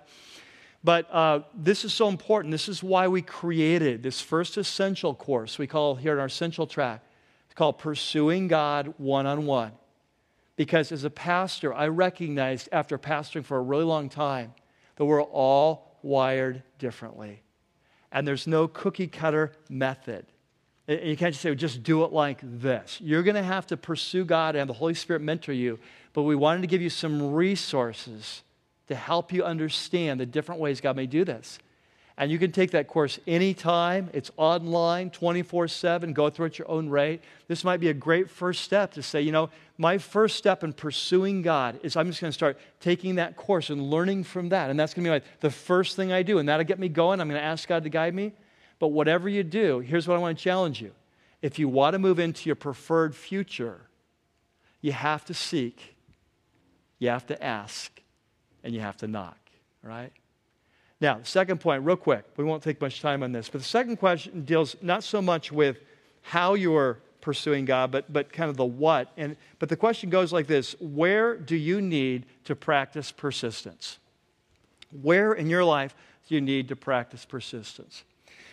[0.84, 2.52] But uh, this is so important.
[2.52, 6.68] This is why we created this first essential course we call here in our essential
[6.68, 7.04] track.
[7.46, 9.74] It's called Pursuing God One on One.
[10.56, 14.54] Because as a pastor, I recognized after pastoring for a really long time
[14.96, 17.42] that we're all wired differently.
[18.12, 20.26] And there's no cookie cutter method.
[20.88, 23.00] You can't just say, just do it like this.
[23.00, 25.78] You're going to have to pursue God and the Holy Spirit mentor you.
[26.14, 28.42] But we wanted to give you some resources
[28.90, 31.60] to help you understand the different ways God may do this.
[32.18, 34.10] And you can take that course anytime.
[34.12, 36.12] It's online, 24 7.
[36.12, 37.22] Go through at your own rate.
[37.48, 40.74] This might be a great first step to say, you know, my first step in
[40.74, 44.70] pursuing God is I'm just going to start taking that course and learning from that.
[44.70, 46.40] And that's going to be the first thing I do.
[46.40, 47.22] And that'll get me going.
[47.22, 48.34] I'm going to ask God to guide me.
[48.80, 50.92] But whatever you do, here's what I want to challenge you.
[51.42, 53.82] If you want to move into your preferred future,
[54.82, 55.96] you have to seek,
[56.98, 58.02] you have to ask,
[58.64, 59.38] and you have to knock,
[59.84, 60.12] right?
[61.02, 63.98] Now, second point, real quick, we won't take much time on this, but the second
[63.98, 65.78] question deals not so much with
[66.22, 69.12] how you're pursuing God, but, but kind of the what.
[69.18, 73.98] And, but the question goes like this Where do you need to practice persistence?
[75.02, 75.96] Where in your life
[76.28, 78.04] do you need to practice persistence?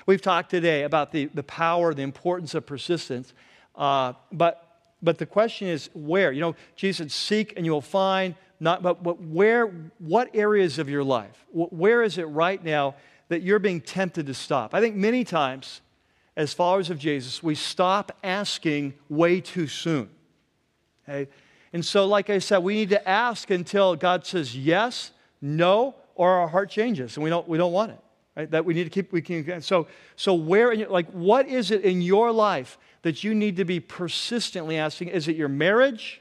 [0.06, 3.32] We've talked today about the, the power, the importance of persistence,
[3.74, 6.30] uh, but, but the question is where?
[6.30, 9.66] You know, Jesus said, Seek and you will find, not, but, but where,
[9.98, 12.94] what areas of your life, where is it right now
[13.28, 14.74] that you're being tempted to stop?
[14.74, 15.82] I think many times,
[16.36, 20.08] as followers of Jesus, we stop asking way too soon.
[21.08, 21.30] Okay?
[21.72, 26.30] And so, like I said, we need to ask until God says yes, no, or
[26.30, 27.98] our heart changes and we don't, we don't want it.
[28.36, 28.50] Right?
[28.50, 31.82] That we need to keep, we can, so, so where, your, like, what is it
[31.82, 35.08] in your life that you need to be persistently asking?
[35.08, 36.20] Is it your marriage?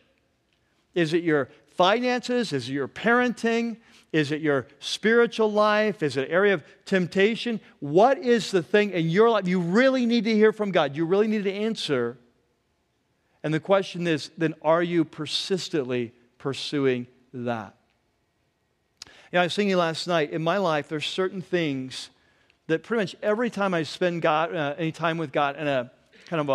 [0.94, 2.54] Is it your finances?
[2.54, 3.78] Is it your parenting?
[4.12, 6.02] Is it your spiritual life?
[6.02, 7.60] Is it an area of temptation?
[7.80, 10.96] What is the thing in your life you really need to hear from God?
[10.96, 12.18] You really need to answer.
[13.44, 17.76] And the question is then, are you persistently pursuing that?
[19.06, 22.10] You know, I was thinking last night, in my life, there's certain things
[22.68, 25.92] that pretty much every time I spend God, uh, any time with God in a
[26.28, 26.50] kind of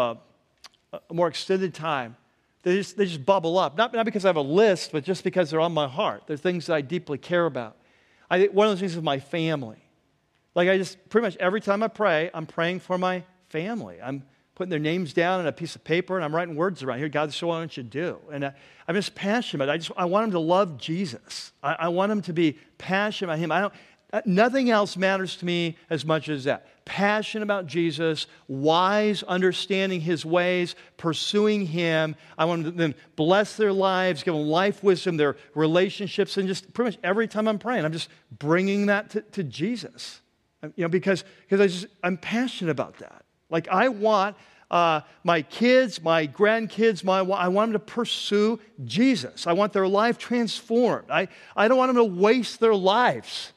[0.93, 2.17] a, a more extended time,
[2.63, 3.77] they just, they just bubble up.
[3.77, 6.25] Not, not because I have a list, but just because they're on my heart.
[6.27, 7.77] They're things that I deeply care about.
[8.31, 9.79] I one of those things is my family.
[10.55, 13.99] Like I just, pretty much every time I pray, I'm praying for my family.
[14.03, 16.99] I'm putting their names down on a piece of paper and I'm writing words around
[16.99, 17.09] here.
[17.09, 18.19] God, is what I want you to do.
[18.31, 18.51] And uh,
[18.87, 19.71] I'm just passionate.
[19.71, 21.53] I just, I want them to love Jesus.
[21.63, 23.53] I, I want them to be passionate about Him.
[23.53, 23.75] I don't,
[24.25, 26.67] Nothing else matters to me as much as that.
[26.85, 32.17] Passion about Jesus, wise, understanding his ways, pursuing him.
[32.37, 36.73] I want to then bless their lives, give them life wisdom, their relationships, and just
[36.73, 40.21] pretty much every time I'm praying, I'm just bringing that to, to Jesus.
[40.63, 43.25] Uh, You know, because, because I just, I'm passionate about that.
[43.49, 44.37] Like, I want
[44.73, 49.47] uh, my kids, my grandkids, my, I want them to pursue Jesus.
[49.47, 51.11] I want their life transformed.
[51.11, 53.53] I, I don't want them to waste their lives.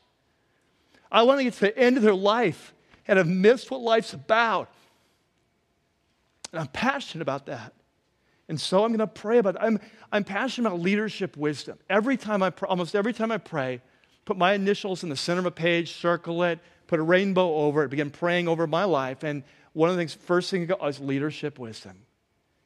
[1.13, 2.73] I want to get to the end of their life
[3.07, 4.69] and have missed what life's about.
[6.51, 7.73] And I'm passionate about that.
[8.49, 9.55] And so I'm going to pray about.
[9.61, 9.79] I'm,
[10.11, 11.77] I'm passionate about leadership wisdom.
[11.89, 13.81] Every time I pray, almost every time I pray,
[14.25, 17.83] put my initials in the center of a page, circle it, put a rainbow over
[17.83, 19.23] it, begin praying over my life.
[19.23, 19.43] And
[19.73, 21.97] one of the things, first thing oh, is leadership wisdom.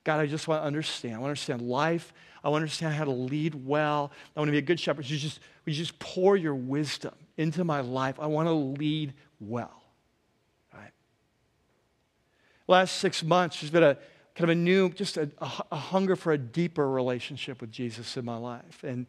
[0.03, 1.15] God, I just want to understand.
[1.15, 2.13] I want to understand life.
[2.43, 4.11] I want to understand how to lead well.
[4.35, 5.09] I want to be a good shepherd.
[5.09, 8.19] You just, would you just pour your wisdom into my life?
[8.19, 9.83] I want to lead well.
[10.73, 10.91] Right?
[12.67, 13.97] Last six months, there's been a
[14.35, 18.17] kind of a new, just a, a, a hunger for a deeper relationship with Jesus
[18.17, 18.83] in my life.
[18.83, 19.07] And,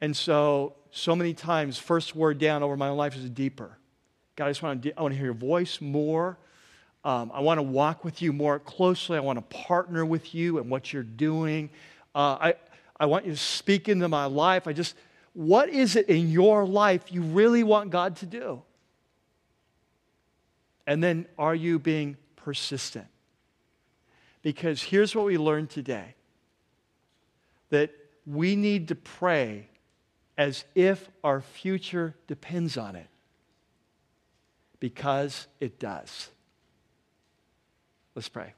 [0.00, 3.78] and so, so many times, first word down over my life is deeper.
[4.36, 6.38] God, I just want to, I want to hear your voice more.
[7.04, 9.16] Um, I want to walk with you more closely.
[9.16, 11.70] I want to partner with you and what you're doing.
[12.14, 12.54] Uh, I,
[12.98, 14.66] I want you to speak into my life.
[14.66, 14.94] I just,
[15.32, 18.62] what is it in your life you really want God to do?
[20.86, 23.06] And then are you being persistent?
[24.42, 26.14] Because here's what we learned today
[27.68, 27.90] that
[28.26, 29.68] we need to pray
[30.36, 33.06] as if our future depends on it,
[34.80, 36.30] because it does.
[38.14, 38.54] Let's pray.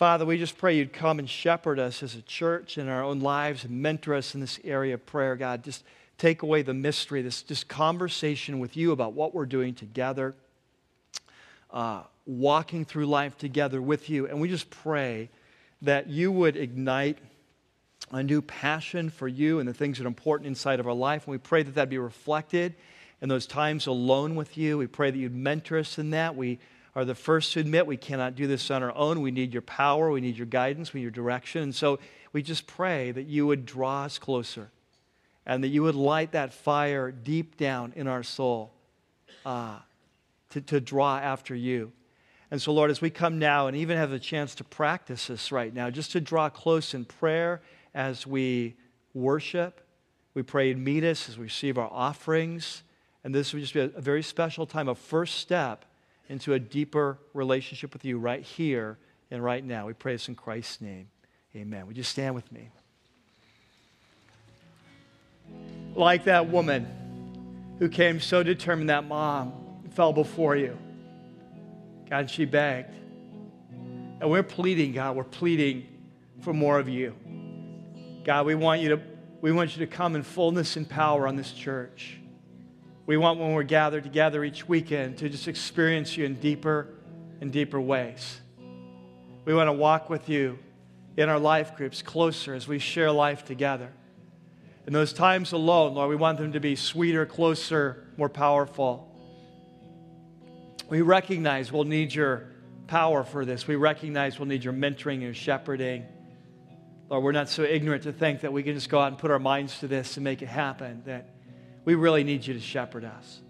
[0.00, 3.20] Father, we just pray you'd come and shepherd us as a church in our own
[3.20, 5.62] lives and mentor us in this area of prayer, God.
[5.62, 5.84] Just
[6.16, 10.34] take away the mystery, this just conversation with you about what we're doing together,
[11.70, 14.26] uh, walking through life together with you.
[14.26, 15.28] And we just pray
[15.82, 17.18] that you would ignite
[18.10, 21.26] a new passion for you and the things that are important inside of our life.
[21.26, 22.74] And we pray that that be reflected
[23.20, 24.78] in those times alone with you.
[24.78, 26.36] We pray that you'd mentor us in that.
[26.36, 26.58] We
[26.94, 29.20] are the first to admit we cannot do this on our own.
[29.20, 31.62] We need your power, we need your guidance, we need your direction.
[31.62, 31.98] And so
[32.32, 34.70] we just pray that you would draw us closer
[35.46, 38.72] and that you would light that fire deep down in our soul
[39.44, 39.78] uh,
[40.50, 41.92] to, to draw after you.
[42.50, 45.52] And so, Lord, as we come now and even have a chance to practice this
[45.52, 47.62] right now, just to draw close in prayer
[47.94, 48.74] as we
[49.14, 49.80] worship,
[50.34, 52.82] we pray you'd meet us as we receive our offerings.
[53.22, 55.84] And this would just be a, a very special time, a first step
[56.30, 58.96] into a deeper relationship with you right here
[59.32, 59.88] and right now.
[59.88, 61.08] We pray this in Christ's name.
[61.56, 61.88] Amen.
[61.88, 62.70] Would you stand with me?
[65.96, 66.86] Like that woman
[67.80, 69.52] who came so determined that mom
[69.90, 70.78] fell before you.
[72.08, 72.94] God, she begged.
[74.20, 75.88] And we're pleading, God, we're pleading
[76.42, 77.16] for more of you.
[78.24, 79.00] God, we want you to,
[79.40, 82.19] we want you to come in fullness and power on this church.
[83.10, 86.94] We want when we're gathered together each weekend to just experience you in deeper
[87.40, 88.40] and deeper ways.
[89.44, 90.60] We want to walk with you
[91.16, 93.90] in our life groups closer as we share life together.
[94.86, 99.12] In those times alone, Lord, we want them to be sweeter, closer, more powerful.
[100.88, 102.52] We recognize we'll need your
[102.86, 103.66] power for this.
[103.66, 106.06] We recognize we'll need your mentoring and shepherding.
[107.08, 109.32] Lord, we're not so ignorant to think that we can just go out and put
[109.32, 111.28] our minds to this and make it happen, that
[111.84, 113.40] we really need you to shepherd us.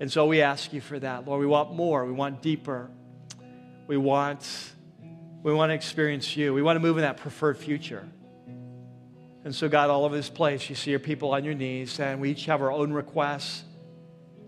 [0.00, 1.26] And so we ask you for that.
[1.26, 2.04] Lord, we want more.
[2.04, 2.90] We want deeper.
[3.86, 4.48] We want,
[5.42, 6.54] we want to experience you.
[6.54, 8.08] We want to move in that preferred future.
[9.44, 12.20] And so, God, all over this place, you see your people on your knees, and
[12.20, 13.64] we each have our own requests.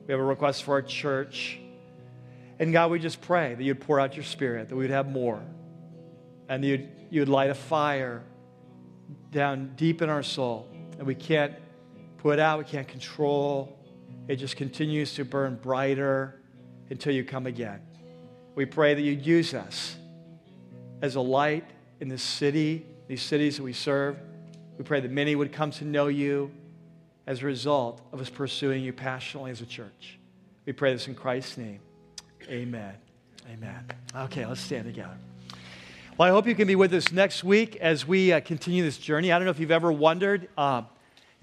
[0.06, 1.58] We have a request for our church.
[2.60, 5.42] And God, we just pray that you'd pour out your spirit, that we'd have more,
[6.48, 8.22] and you'd, you'd light a fire
[9.32, 11.54] down deep in our soul that we can't
[12.24, 13.78] put out, we can't control.
[14.28, 16.40] It just continues to burn brighter
[16.88, 17.82] until you come again.
[18.54, 19.96] We pray that you'd use us
[21.02, 21.66] as a light
[22.00, 24.16] in this city, these cities that we serve.
[24.78, 26.50] We pray that many would come to know you
[27.26, 30.18] as a result of us pursuing you passionately as a church.
[30.64, 31.80] We pray this in Christ's name.
[32.48, 32.94] Amen.
[33.52, 33.84] Amen.
[34.16, 35.18] Okay, let's stand together.
[36.16, 38.96] Well, I hope you can be with us next week as we uh, continue this
[38.96, 39.30] journey.
[39.30, 40.86] I don't know if you've ever wondered um,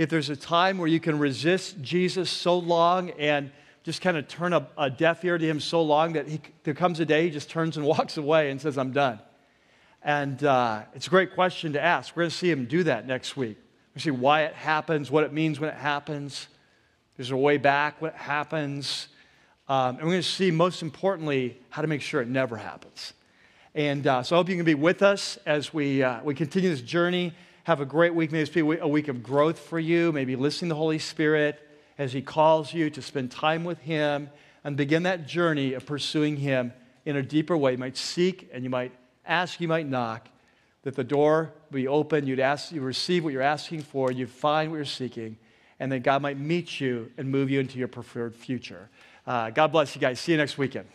[0.01, 3.51] if there's a time where you can resist Jesus so long and
[3.83, 6.73] just kind of turn a, a deaf ear to him so long that he, there
[6.73, 9.19] comes a day he just turns and walks away and says, I'm done.
[10.01, 12.15] And uh, it's a great question to ask.
[12.15, 13.59] We're going to see him do that next week.
[13.93, 16.47] We see why it happens, what it means when it happens.
[17.15, 19.07] There's a way back, what happens.
[19.69, 23.13] Um, and we're going to see, most importantly, how to make sure it never happens.
[23.75, 26.71] And uh, so I hope you can be with us as we, uh, we continue
[26.71, 27.35] this journey.
[27.65, 28.31] Have a great week.
[28.31, 30.11] Maybe it's be a week of growth for you.
[30.11, 31.59] Maybe listening to the Holy Spirit
[31.97, 34.31] as He calls you to spend time with Him
[34.63, 36.73] and begin that journey of pursuing Him
[37.05, 37.73] in a deeper way.
[37.73, 38.93] You might seek and you might
[39.25, 40.27] ask, you might knock,
[40.83, 42.25] that the door be open.
[42.25, 45.37] You'd ask, you receive what you're asking for, you find what you're seeking,
[45.79, 48.89] and that God might meet you and move you into your preferred future.
[49.27, 50.19] Uh, God bless you guys.
[50.19, 50.87] See you next weekend.